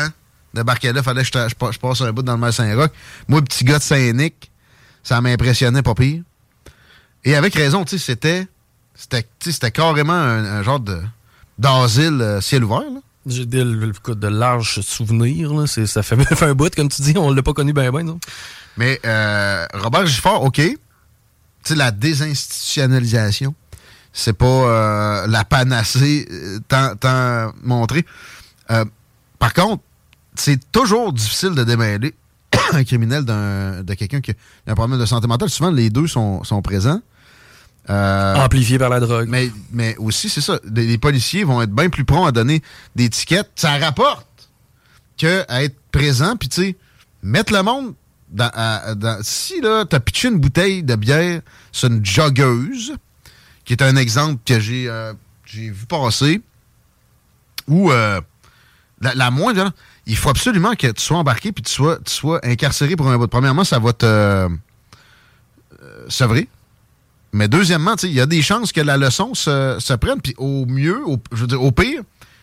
débarquais 0.55 0.93
là, 0.93 1.03
fallait 1.03 1.25
que 1.25 1.49
je, 1.49 1.55
passe 1.55 2.01
un 2.01 2.13
bout 2.13 2.23
dans 2.23 2.33
le 2.33 2.39
maire 2.39 2.55
Saint-Roch. 2.55 2.91
Moi, 3.29 3.43
petit 3.43 3.65
gars 3.65 3.79
de 3.79 3.83
Saint-Nic, 3.83 4.51
ça 5.03 5.21
m'impressionnait 5.21 5.83
pas 5.83 5.95
pire. 5.95 6.23
Et 7.25 7.35
avec 7.35 7.55
raison, 7.55 7.85
tu 7.85 7.99
sais, 7.99 8.05
c'était 8.05 8.47
c'était 8.95 9.71
carrément 9.71 10.13
un, 10.13 10.63
genre 10.63 10.81
d'asile 11.59 12.21
euh, 12.21 12.41
ciel 12.41 12.65
ouvert. 12.65 12.83
J'ai 13.27 13.47
des 13.47 13.65
de 13.65 14.29
larges 14.29 14.81
souvenirs. 14.81 15.53
Là. 15.55 15.67
Ça 15.87 16.03
fait, 16.03 16.43
un 16.43 16.55
bout, 16.55 16.75
comme 16.75 16.89
tu 16.89 17.03
dis, 17.03 17.15
on 17.17 17.33
l'a 17.33 17.43
pas 17.43 17.53
connu 17.53 17.73
bien, 17.73 17.91
bien. 17.91 18.03
Non? 18.03 18.21
Mais 18.77 19.01
euh, 19.05 19.67
Robert 19.75 20.07
Gifford, 20.07 20.45
OK. 20.45 20.61
sais, 21.65 21.75
la 21.75 21.91
désinstitutionnalisation, 21.91 23.55
c'est 24.13 24.35
pas 24.35 24.47
euh, 24.47 25.27
la 25.27 25.45
panacée 25.45 26.29
tant, 26.69 26.95
tant 26.97 27.53
montrée. 27.63 28.05
par 29.39 29.55
contre, 29.55 29.83
c'est 30.35 30.61
toujours 30.73 31.13
difficile 31.13 31.55
de 31.55 31.65
démêler 31.65 32.15
un 32.73 32.85
criminel 32.85 33.25
de 33.25 33.95
quelqu'un 33.95 34.21
qui 34.21 34.33
a 34.33 34.35
un 34.67 34.75
problème 34.75 35.01
de 35.01 35.07
santé 35.07 35.27
mentale. 35.27 35.49
Souvent, 35.49 35.71
les 35.71 35.91
deux 35.91 36.07
sont, 36.07 36.45
sont 36.45 36.61
présents. 36.63 37.01
Euh, 37.91 38.35
Amplifié 38.37 38.79
par 38.79 38.89
la 38.89 39.01
drogue. 39.01 39.29
Mais, 39.29 39.51
mais 39.73 39.97
aussi, 39.99 40.29
c'est 40.29 40.41
ça. 40.41 40.59
Les, 40.75 40.99
policiers 40.99 41.45
vont 41.45 41.61
être 41.61 41.71
bien 41.71 41.91
plus 41.91 42.05
prompts 42.05 42.27
à 42.27 42.33
donner 42.33 42.63
des 42.97 43.11
tickets. 43.11 43.51
Ça 43.57 43.79
rapporte 43.79 44.27
que 45.19 45.45
être 45.49 45.77
présent, 45.93 46.37
puis 46.37 46.49
tu 46.49 46.63
sais, 46.63 46.77
mettre 47.23 47.53
le 47.53 47.63
monde 47.63 47.95
dans, 48.31 48.51
si 49.23 49.61
là, 49.61 49.85
t'as 49.85 50.01
pitché 50.01 50.29
une 50.29 50.41
bouteille 50.41 50.83
de 50.83 50.97
bière 50.97 51.41
c'est 51.71 51.87
une 51.87 52.05
joggeuse, 52.05 52.97
qui 53.65 53.75
est 53.75 53.83
un 53.83 53.95
exemple 53.97 54.41
que 54.45 54.59
j'ai 54.59 54.89
euh, 54.89 55.13
vu 55.53 55.87
passer, 55.87 56.41
où 57.69 57.93
euh, 57.93 58.21
la, 59.01 59.31
moindre, 59.31 59.73
il 60.07 60.17
faut 60.17 60.31
absolument 60.31 60.75
que 60.75 60.89
tu 60.89 61.01
sois 61.01 61.19
embarqué 61.19 61.53
puis 61.53 61.63
tu 61.63 61.73
sois, 61.73 61.99
tu 61.99 62.13
sois 62.13 62.45
incarcéré 62.45 62.97
pour 62.97 63.09
un 63.09 63.19
bout. 63.19 63.29
Premièrement, 63.29 63.65
ça 63.65 63.79
va 63.79 63.93
te 63.93 64.49
sevrer 66.09 66.49
mais 67.35 67.49
deuxièmement, 67.49 67.97
il 68.05 68.13
y 68.13 68.21
a 68.21 68.27
des 68.27 68.43
chances 68.43 68.71
que 68.71 68.81
la 68.81 68.97
leçon 68.97 69.35
se, 69.35 69.95
prenne, 69.97 70.21
puis 70.21 70.35
au 70.39 70.67
mieux, 70.67 71.03
au, 71.05 71.73
pire, 71.73 72.03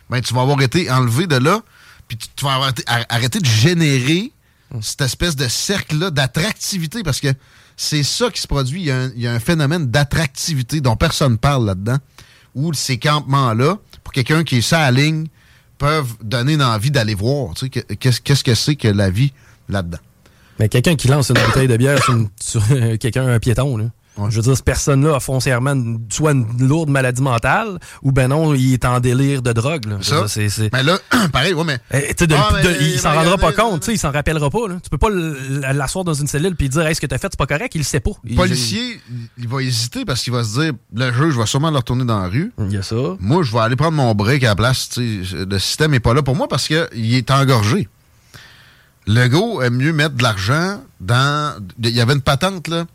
ben, 0.10 0.20
tu 0.20 0.34
vas 0.34 0.42
avoir 0.42 0.62
été 0.62 0.92
enlevé 0.92 1.28
de 1.28 1.38
là, 1.38 1.62
puis 2.10 2.18
tu, 2.18 2.44
vas 2.44 2.56
avoir 2.56 2.74
arrêter 3.08 3.40
de 3.40 3.46
générer 3.46 4.34
cette 4.82 5.00
espèce 5.00 5.38
de 5.38 5.48
cercle-là 5.48 6.12
d'attractivité, 6.12 7.04
parce 7.04 7.22
que 7.22 7.30
c'est 7.78 8.04
ça 8.04 8.30
qui 8.32 8.42
se 8.42 8.48
produit. 8.48 8.82
Il 8.82 9.22
y 9.22 9.28
a 9.28 9.32
un, 9.32 9.40
phénomène 9.40 9.90
d'attractivité 9.90 10.82
dont 10.82 10.98
personne 10.98 11.32
ne 11.32 11.38
parle 11.38 11.68
là-dedans, 11.68 12.00
où 12.54 12.74
ces 12.74 12.98
campements-là, 12.98 13.78
pour 14.04 14.12
quelqu'un 14.12 14.44
qui 14.44 14.58
est 14.58 14.62
ça 14.62 14.82
à 14.82 14.92
ligne, 14.92 15.28
peuvent 15.78 16.16
donner 16.22 16.56
une 16.56 16.64
envie 16.64 16.92
d'aller 16.92 17.16
voir. 17.16 17.54
Qu'est-ce 17.98 18.44
que 18.44 18.56
c'est 18.56 18.76
que 18.76 18.90
la 18.90 19.10
vie 19.10 19.32
là-dedans? 19.70 20.00
Mais 20.60 20.68
quelqu'un 20.68 20.98
qui 20.98 21.08
lance 21.08 21.30
une 21.30 21.42
bouteille 21.46 21.70
de 21.70 21.78
bière 21.78 22.04
sur, 22.04 22.28
sur 22.42 22.62
quelqu'un, 23.00 23.26
un 23.26 23.40
piéton, 23.40 23.78
là. 23.78 23.86
Je 24.30 24.36
veux 24.38 24.42
dire, 24.42 24.56
cette 24.56 24.66
personne-là 24.66 25.16
a 25.16 25.20
foncièrement 25.20 25.76
soit 26.10 26.32
une 26.32 26.46
lourde 26.60 26.90
maladie 26.90 27.22
mentale 27.22 27.80
ou 28.02 28.12
ben 28.12 28.28
non, 28.28 28.54
il 28.54 28.74
est 28.74 28.86
en 28.86 29.00
délire 29.00 29.42
de 29.42 29.54
drogue. 29.54 29.86
Là. 29.86 29.98
Ça, 30.02 30.26
Mais 30.74 30.84
là, 30.84 31.00
pareil, 31.32 31.54
ouais, 31.54 31.64
mais. 31.64 31.80
Eh, 31.94 32.14
ah, 32.32 32.62
il 32.80 33.00
s'en 33.00 33.14
rendra 33.14 33.38
pas 33.38 33.54
compte, 33.54 33.88
il 33.88 33.98
s'en 33.98 34.12
rappellera 34.12 34.50
pas. 34.50 34.68
Là. 34.68 34.76
Tu 34.84 34.90
peux 34.90 34.98
pas 34.98 35.10
l'asseoir 35.10 36.04
dans 36.04 36.14
une 36.14 36.28
cellule 36.28 36.56
puis 36.56 36.70
dire 36.70 36.86
hey, 36.86 36.96
ce 36.96 37.02
que 37.02 37.08
tu 37.08 37.16
as 37.16 37.18
fait, 37.18 37.28
c'est 37.32 37.38
pas 37.38 37.48
correct, 37.48 37.74
il 37.76 37.80
le 37.80 37.84
sait 37.84 38.00
pas. 38.00 38.12
Le 38.24 38.36
policier, 38.36 39.00
il 39.38 39.48
va 39.48 39.62
hésiter 39.62 40.06
parce 40.06 40.24
qu'il 40.24 40.34
va 40.34 40.44
se 40.44 40.60
dire 40.60 40.74
le 40.94 41.12
juge 41.14 41.36
va 41.36 41.46
sûrement 41.46 41.72
le 41.72 41.78
retourner 41.78 42.06
dans 42.06 42.22
la 42.22 42.28
rue. 42.28 42.52
Il 42.60 42.72
y 42.72 42.78
a 42.78 42.84
ça. 42.84 42.96
Moi, 43.20 43.44
je 43.44 43.52
vais 43.52 43.60
aller 43.60 43.76
prendre 43.76 43.98
mon 43.98 44.14
break 44.14 44.44
à 44.44 44.48
la 44.48 44.56
place. 44.56 44.90
Le 44.98 45.60
système 45.60 45.94
est 45.94 46.00
pas 46.00 46.14
là 46.14 46.22
pour 46.22 46.36
moi 46.36 46.48
parce 46.48 46.68
qu'il 46.68 47.16
est 47.16 47.32
engorgé. 47.32 47.88
Le 49.08 49.28
gars 49.28 49.66
aime 49.66 49.78
mieux 49.78 49.94
mettre 49.94 50.16
de 50.16 50.24
l'argent 50.24 50.82
dans. 51.00 51.60
Il 51.82 51.90
y 51.90 52.02
avait 52.02 52.14
une 52.14 52.22
patente, 52.22 52.68
là 52.68 52.86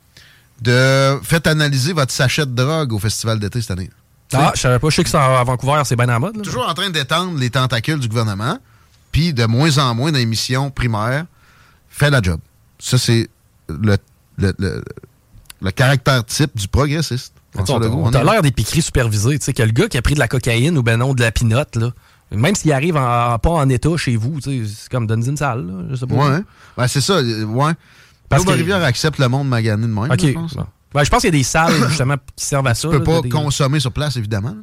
de 0.63 1.19
faites 1.23 1.47
analyser 1.47 1.93
votre 1.93 2.13
sachet 2.13 2.47
de 2.47 2.55
drogue 2.55 2.93
au 2.93 2.99
festival 2.99 3.39
d'été 3.39 3.61
cette 3.61 3.73
année. 3.73 3.91
Ah, 4.33 4.53
je 4.55 4.61
savais 4.61 4.79
pas, 4.79 4.89
je 4.91 4.97
sais 4.97 5.05
que 5.05 5.17
à 5.17 5.45
Vancouver, 5.45 5.83
c'est 5.85 5.97
bien 5.97 6.09
à 6.09 6.13
la 6.13 6.19
mode. 6.19 6.43
Toujours 6.43 6.69
en 6.69 6.75
train 6.75 6.91
d'étendre 6.91 7.39
les 7.39 7.51
tentacules 7.51 8.01
du 8.01 8.09
gouvernement, 8.09 8.59
puis 9.13 9.33
de 9.33 9.45
moins 9.45 9.79
en 9.79 9.95
moins 9.95 10.13
d'émissions 10.13 10.71
primaires, 10.71 11.27
fait 11.89 12.11
la 12.11 12.21
job. 12.21 12.41
Ça, 12.79 12.99
c'est 12.99 13.29
le, 13.69 13.97
le, 14.39 15.71
caractère 15.71 16.25
type 16.25 16.57
du 16.57 16.69
progressiste. 16.69 17.33
On 17.55 18.13
a 18.13 18.25
l'air 18.25 18.43
des 18.43 18.51
piqueries 18.51 18.83
supervisées, 18.83 19.39
tu 19.39 19.45
sais, 19.47 19.53
que 19.55 19.63
le 19.63 19.71
gars 19.71 19.89
qui 19.89 19.97
a 19.97 20.03
pris 20.03 20.15
de 20.15 20.19
la 20.19 20.29
cocaïne 20.29 20.77
ou 20.77 20.83
ben 20.83 20.99
non, 20.99 21.15
de 21.15 21.23
la 21.23 21.33
pinotte, 21.33 21.77
là, 21.77 21.93
même 22.31 22.55
s'il 22.55 22.73
arrive 22.73 22.95
pas 22.95 23.41
en 23.45 23.69
état 23.69 23.97
chez 23.97 24.17
vous, 24.17 24.41
c'est 24.41 24.89
comme 24.91 25.07
dans 25.07 25.21
une 25.21 25.37
salle, 25.37 25.67
là, 25.67 25.85
je 25.91 25.95
sais 25.95 26.07
pas. 26.07 26.15
Ouais, 26.15 26.41
ouais 26.77 26.89
c'est 26.89 27.01
ça, 27.01 27.23
ouais. 27.23 27.73
Parce 28.29 28.45
que 28.45 28.51
Rivière 28.51 28.83
accepte 28.83 29.19
le 29.19 29.29
monde 29.29 29.49
magané 29.49 29.83
de 29.83 29.93
même. 29.93 30.09
je 30.19 30.33
pense. 30.33 30.57
Ben, 30.95 31.05
je 31.05 31.11
pense 31.11 31.21
qu'il 31.21 31.29
y 31.29 31.37
a 31.37 31.39
des 31.39 31.43
salles 31.43 31.75
justement 31.89 32.17
qui 32.35 32.45
servent 32.45 32.67
à 32.67 32.75
ça. 32.75 32.89
Tu 32.89 32.99
peux 32.99 33.05
pas 33.05 33.21
consommer 33.31 33.81
sur 33.81 33.93
place, 33.93 34.17
évidemment. 34.17 34.57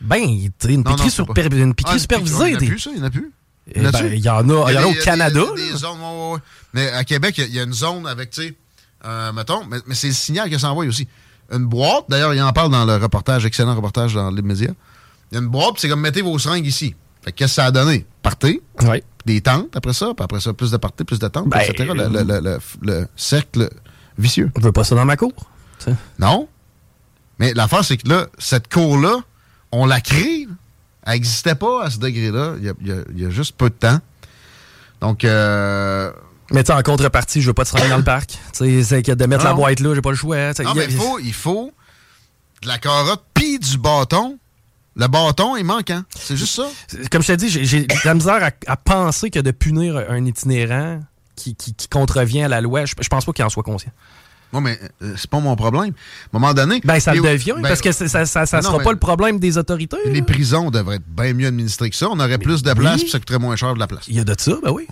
Ben, 0.00 0.18
une 0.18 0.84
piquerie, 0.84 1.10
sur... 1.10 1.26
une 1.28 1.74
piquerie 1.74 1.94
ah, 1.96 1.98
supervisée. 1.98 2.50
Il 2.50 2.50
n'y 2.50 2.54
en 2.54 2.56
a 2.56 2.70
plus, 2.70 2.78
ça, 2.78 2.90
il 2.90 2.96
n'y 2.96 3.02
en 3.02 3.06
a 3.06 3.10
plus? 3.10 3.32
Ben, 3.74 3.92
il 4.12 4.18
y 4.18 4.28
en 4.28 4.66
a, 4.66 4.72
y 4.72 4.76
a 4.76 4.88
au 4.88 4.94
Canada. 5.04 5.42
Des, 5.56 5.76
zones, 5.76 5.98
Mais 6.72 6.90
à 6.90 7.04
Québec, 7.04 7.36
il 7.38 7.54
y, 7.54 7.60
a 7.60 7.62
une 7.62 7.72
zone 7.72 8.06
avec, 8.06 8.30
tu 8.30 8.42
sais, 8.42 8.56
euh, 9.04 9.32
mettons, 9.32 9.64
mais, 9.64 9.78
c'est 9.94 10.08
le 10.08 10.14
signal 10.14 10.50
que 10.50 10.58
ça 10.58 10.70
envoie 10.70 10.86
aussi. 10.86 11.06
Une 11.52 11.66
boîte, 11.66 12.04
d'ailleurs, 12.08 12.34
il 12.34 12.42
en 12.42 12.52
parle 12.52 12.70
dans 12.70 12.84
le 12.84 12.96
reportage, 12.96 13.44
excellent 13.44 13.74
reportage 13.74 14.14
dans 14.14 14.30
les 14.30 14.42
médias. 14.42 14.72
Il 15.30 15.34
y 15.34 15.38
a 15.38 15.40
une 15.40 15.48
boîte, 15.48 15.74
c'est 15.78 15.88
comme 15.88 16.00
mettez 16.00 16.22
vos 16.22 16.38
seringues 16.38 16.66
ici. 16.66 16.94
Fait 17.22 17.32
qu'est-ce 17.32 17.52
que 17.52 17.54
ça 17.56 17.66
a 17.66 17.70
donné? 17.70 18.06
Partez. 18.22 18.62
Oui 18.82 19.02
des 19.24 19.40
tentes 19.40 19.76
après 19.76 19.92
ça, 19.92 20.12
puis 20.14 20.24
après 20.24 20.40
ça, 20.40 20.52
plus 20.52 20.70
de 20.70 20.76
parties, 20.76 21.04
plus 21.04 21.18
de 21.18 21.28
tentes, 21.28 21.48
ben, 21.48 21.60
etc. 21.60 21.92
Le, 22.82 23.06
cercle 23.16 23.70
vicieux. 24.18 24.50
On 24.56 24.60
veut 24.60 24.72
pas 24.72 24.84
ça 24.84 24.94
dans 24.94 25.04
ma 25.04 25.16
cour. 25.16 25.32
Non. 26.18 26.48
Mais 27.38 27.54
l'affaire, 27.54 27.84
c'est 27.84 27.96
que 27.96 28.08
là, 28.08 28.26
cette 28.38 28.72
cour-là, 28.72 29.16
on 29.72 29.86
l'a 29.86 30.00
créée. 30.00 30.46
Elle 31.04 31.12
n'existait 31.14 31.54
pas 31.54 31.84
à 31.84 31.90
ce 31.90 31.98
degré-là. 31.98 32.56
Il 32.60 33.18
y, 33.18 33.24
a, 33.24 33.30
juste 33.30 33.56
peu 33.56 33.70
de 33.70 33.74
temps. 33.74 33.98
Donc. 35.00 35.24
Euh, 35.24 36.12
mais 36.52 36.64
tu 36.64 36.72
en 36.72 36.82
contrepartie, 36.82 37.40
je 37.40 37.46
veux 37.46 37.54
pas 37.54 37.64
te 37.64 37.70
rendre 37.76 37.88
dans 37.88 37.96
le 37.96 38.04
parc. 38.04 38.30
Tu 38.52 38.82
sais, 38.82 39.02
de 39.02 39.26
mettre 39.26 39.44
la 39.44 39.54
boîte 39.54 39.80
là, 39.80 39.94
j'ai 39.94 40.02
pas 40.02 40.10
le 40.10 40.16
choix. 40.16 40.52
Non, 40.64 40.74
mais 40.74 40.86
il 40.86 40.96
faut, 40.96 41.18
il 41.20 41.32
faut 41.32 41.72
de 42.62 42.68
la 42.68 42.78
carotte 42.78 43.24
puis 43.32 43.58
du 43.58 43.78
bâton 43.78 44.38
le 45.00 45.08
bâton 45.08 45.56
est 45.56 45.62
manquant. 45.62 46.02
C'est 46.14 46.36
juste 46.36 46.54
ça. 46.54 46.68
Comme 47.10 47.22
je 47.22 47.28
t'ai 47.28 47.36
dit, 47.38 47.48
j'ai 47.48 47.86
la 48.04 48.14
misère 48.14 48.50
à, 48.66 48.76
penser 48.76 49.30
que 49.30 49.38
de 49.40 49.50
punir 49.50 49.96
un 49.96 50.24
itinérant 50.26 51.00
qui, 51.36 51.56
contrevient 51.90 52.42
à 52.42 52.48
la 52.48 52.60
loi, 52.60 52.84
je, 52.84 53.08
pense 53.08 53.24
pas 53.24 53.32
qu'il 53.32 53.44
en 53.44 53.48
soit 53.48 53.62
conscient. 53.62 53.92
Non, 54.52 54.60
mais 54.60 54.78
euh, 55.02 55.14
c'est 55.16 55.30
pas 55.30 55.38
mon 55.38 55.56
problème. 55.56 55.94
À 56.32 56.36
un 56.36 56.40
moment 56.40 56.52
donné. 56.52 56.80
Ben, 56.84 57.00
ça 57.00 57.14
le 57.14 57.22
devient, 57.22 57.54
ben, 57.56 57.62
parce 57.62 57.80
que 57.80 57.92
ça, 57.92 58.26
ça, 58.26 58.46
sera 58.46 58.78
pas 58.80 58.92
le 58.92 58.98
problème 58.98 59.38
des 59.38 59.56
autorités. 59.56 59.96
Les 60.06 60.22
prisons 60.22 60.70
devraient 60.70 60.96
être 60.96 61.06
bien 61.06 61.32
mieux 61.32 61.46
administrées 61.46 61.88
que 61.88 61.96
ça. 61.96 62.08
On 62.10 62.18
aurait 62.20 62.38
plus 62.38 62.62
de 62.62 62.72
place, 62.74 63.00
puis 63.00 63.10
ça 63.10 63.18
coûterait 63.20 63.38
moins 63.38 63.56
cher 63.56 63.74
de 63.74 63.78
la 63.78 63.86
place. 63.86 64.04
Il 64.08 64.16
y 64.16 64.20
a 64.20 64.24
de 64.24 64.34
ça, 64.36 64.52
ben 64.62 64.70
oui. 64.70 64.86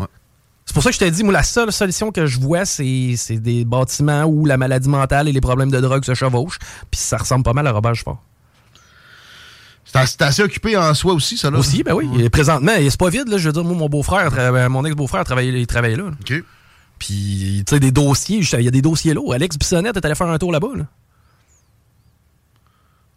C'est 0.65 0.75
pour 0.75 0.83
ça 0.83 0.91
que 0.91 0.95
je 0.95 1.01
t'ai 1.01 1.11
dit, 1.11 1.25
moi, 1.25 1.33
la 1.33 1.43
seule 1.43 1.73
solution 1.73 2.13
que 2.13 2.27
je 2.27 2.39
vois, 2.39 2.65
c'est 2.65 3.17
des 3.31 3.65
bâtiments 3.65 4.25
où 4.25 4.47
la 4.47 4.57
maladie 4.57 4.89
mentale 4.89 5.29
et 5.29 5.33
les 5.33 5.41
problèmes 5.41 5.71
de 5.71 5.81
drogue 5.81 6.05
se 6.05 6.15
chevauchent. 6.15 6.59
Puis 6.91 7.01
ça 7.01 7.19
ressemble 7.19 7.43
pas 7.43 7.53
mal 7.53 7.67
à 7.67 7.73
Robert 7.73 7.97
Fort. 7.97 8.23
C'est 9.93 10.23
assez 10.23 10.43
occupé 10.43 10.77
en 10.77 10.93
soi 10.95 11.15
aussi, 11.15 11.37
ça, 11.39 11.51
là. 11.51 11.59
Aussi, 11.59 11.83
ben 11.83 11.95
oui. 11.95 12.29
Présentement, 12.29 12.73
c'est 12.77 12.97
pas 12.99 13.09
vide, 13.09 13.29
là. 13.29 13.39
Je 13.39 13.47
veux 13.49 13.53
dire, 13.53 13.65
moi, 13.65 13.75
mon 13.77 13.89
beau-frère, 13.89 14.69
mon 14.71 14.85
ex-beau-frère, 14.85 15.25
il 15.41 15.67
travaillait 15.67 15.97
là. 15.97 16.05
OK. 16.21 16.45
Puis, 16.99 17.63
tu 17.67 17.71
sais, 17.75 17.81
des 17.81 17.91
dossiers, 17.93 18.39
il 18.41 18.61
y 18.65 18.69
a 18.69 18.71
des 18.71 18.83
dossiers 18.83 19.15
lourds. 19.15 19.33
Alex 19.33 19.57
Bissonnette 19.57 19.97
est 19.97 20.05
allé 20.05 20.15
faire 20.15 20.27
un 20.29 20.37
tour 20.39 20.51
là-bas. 20.53 20.69
Là. 20.77 20.85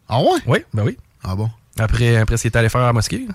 Ah 0.07 0.21
ouais? 0.21 0.39
Oui, 0.47 0.59
ben 0.73 0.83
oui. 0.83 0.97
Ah 1.23 1.35
bon? 1.35 1.49
Après, 1.79 2.17
après 2.17 2.37
ce 2.37 2.43
qu'il 2.43 2.51
est 2.51 2.57
allé 2.57 2.69
faire 2.69 2.81
à 2.81 2.87
la 2.87 2.93
mosquée. 2.93 3.25
là. 3.27 3.33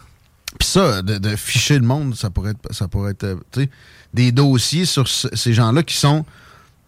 Puis 0.58 0.68
ça, 0.68 1.02
de, 1.02 1.18
de 1.18 1.36
ficher 1.36 1.78
le 1.78 1.84
monde, 1.86 2.14
ça 2.14 2.30
pourrait 2.30 2.52
être, 2.52 2.72
ça 2.72 2.88
pourrait 2.88 3.12
être 3.12 3.24
euh, 3.24 3.36
tu 3.52 3.62
sais, 3.62 3.70
des 4.14 4.32
dossiers 4.32 4.84
sur 4.84 5.08
ce- 5.08 5.28
ces 5.34 5.52
gens-là 5.52 5.82
qui 5.82 5.96
sont 5.96 6.24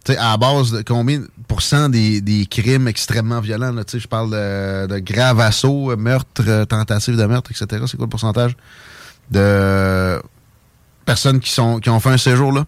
à 0.07 0.13
la 0.31 0.37
base 0.37 0.71
de 0.71 0.81
combien 0.81 1.19
de 1.19 1.29
pourcents 1.47 1.89
des, 1.89 2.21
des 2.21 2.45
crimes 2.45 2.87
extrêmement 2.87 3.41
violents. 3.41 3.73
Je 3.93 4.07
parle 4.07 4.31
de, 4.31 4.87
de 4.87 4.99
grave 4.99 5.39
assaut, 5.39 5.95
meurtre, 5.97 6.43
euh, 6.47 6.65
tentative 6.65 7.15
de 7.17 7.25
meurtre, 7.25 7.51
etc. 7.51 7.83
C'est 7.87 7.97
quoi 7.97 8.05
le 8.05 8.09
pourcentage 8.09 8.55
de 9.31 10.21
personnes 11.05 11.39
qui, 11.39 11.51
sont, 11.51 11.79
qui 11.79 11.89
ont 11.89 11.99
fait 11.99 12.09
un 12.09 12.17
séjour 12.17 12.51
là? 12.51 12.65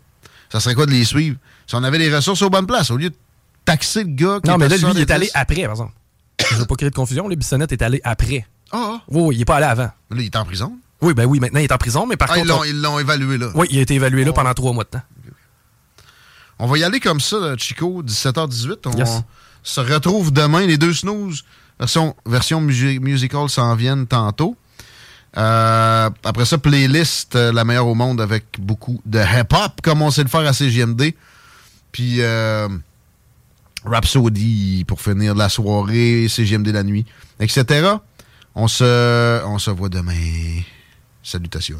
Ça 0.52 0.60
serait 0.60 0.76
quoi 0.76 0.86
de 0.86 0.92
les 0.92 1.06
suivre? 1.06 1.38
Si 1.68 1.76
on 1.76 1.84
avait 1.84 1.98
les 1.98 2.14
ressources 2.14 2.42
aux 2.42 2.50
bonnes 2.50 2.68
places, 2.68 2.92
au 2.92 2.98
lieu 2.98 3.10
de 3.10 3.16
taxer 3.66 4.04
le 4.04 4.10
gars 4.12 4.40
qui 4.44 4.50
Non, 4.50 4.58
mais 4.58 4.68
là, 4.68 4.76
lui, 4.78 4.86
il 4.94 5.00
est 5.00 5.12
allé 5.12 5.28
70. 5.28 5.32
après, 5.34 5.62
par 5.64 5.72
exemple. 5.72 5.94
Je 6.50 6.56
veux 6.56 6.66
pas 6.66 6.76
créer 6.76 6.90
de 6.90 6.96
confusion. 6.96 7.28
Le 7.28 7.36
Bissonnette 7.36 7.72
est 7.72 7.82
allé 7.82 8.02
après. 8.04 8.46
Ah, 8.72 8.96
ah. 8.96 9.02
Oui, 9.10 9.22
oui, 9.22 9.36
il 9.38 9.42
est 9.42 9.46
pas 9.46 9.58
allé 9.58 9.68
avant. 9.68 9.84
Là, 9.84 9.94
il 10.12 10.26
est 10.26 10.36
en 10.36 10.44
prison. 10.44 10.74
Oui, 11.02 11.14
ben 11.14 11.26
oui, 11.26 11.40
maintenant, 11.40 11.60
il 11.60 11.64
est 11.64 11.72
en 11.72 11.78
prison, 11.78 12.06
mais 12.06 12.18
par 12.18 12.30
Ah, 12.32 12.40
contre. 12.40 12.66
ils 12.68 12.82
l'ont 12.82 13.00
évalué 13.00 13.38
là. 13.38 13.48
Oui, 13.56 13.68
il 13.72 13.80
a 13.80 13.82
été 13.82 13.96
évalué 13.96 14.24
là 14.26 14.34
pendant 14.34 14.54
trois 14.54 14.74
mois 14.74 14.84
de 14.84 14.90
temps. 14.90 15.02
On 16.64 16.68
va 16.68 16.78
y 16.78 16.84
aller 16.84 17.00
comme 17.00 17.20
ça, 17.20 17.40
là, 17.40 17.56
Chico, 17.58 18.04
17h18. 18.04 18.86
On 18.86 18.92
Yes. 18.98 19.22
se 19.64 19.82
retrouve 19.82 20.32
demain. 20.32 20.66
Les 20.68 20.78
deux 20.78 20.94
snooze, 20.94 21.44
version, 21.80 22.16
version 22.26 22.62
musi- 22.62 23.00
musical, 23.00 23.50
s'en 23.50 23.74
viennent 23.76 24.06
tantôt. 24.06 24.56
Euh, 25.38 26.10
après 26.24 26.46
ça, 26.46 26.58
playlist 26.60 27.36
euh, 27.36 27.52
la 27.52 27.64
meilleure 27.64 27.88
au 27.88 27.96
monde 27.96 28.22
avec 28.22 28.46
beaucoup 28.60 29.02
de 29.06 29.20
hip-hop, 29.20 29.82
comme 29.82 30.02
on 30.04 30.12
sait 30.12 30.24
le 30.24 30.30
faire 30.30 30.42
à 30.42 30.54
CGMD. 30.54 31.16
Puis 31.92 32.18
euh, 32.22 32.68
Rhapsody 33.86 34.84
pour 34.88 35.02
finir 35.02 35.34
la 35.36 35.50
soirée, 35.50 36.28
CGMD 36.30 36.68
la 36.68 36.84
nuit, 36.84 37.06
etc. 37.40 37.88
On 38.54 38.68
se, 38.68 39.44
on 39.46 39.58
se 39.58 39.72
voit 39.72 39.90
demain. 39.90 40.62
Salutations. 41.24 41.80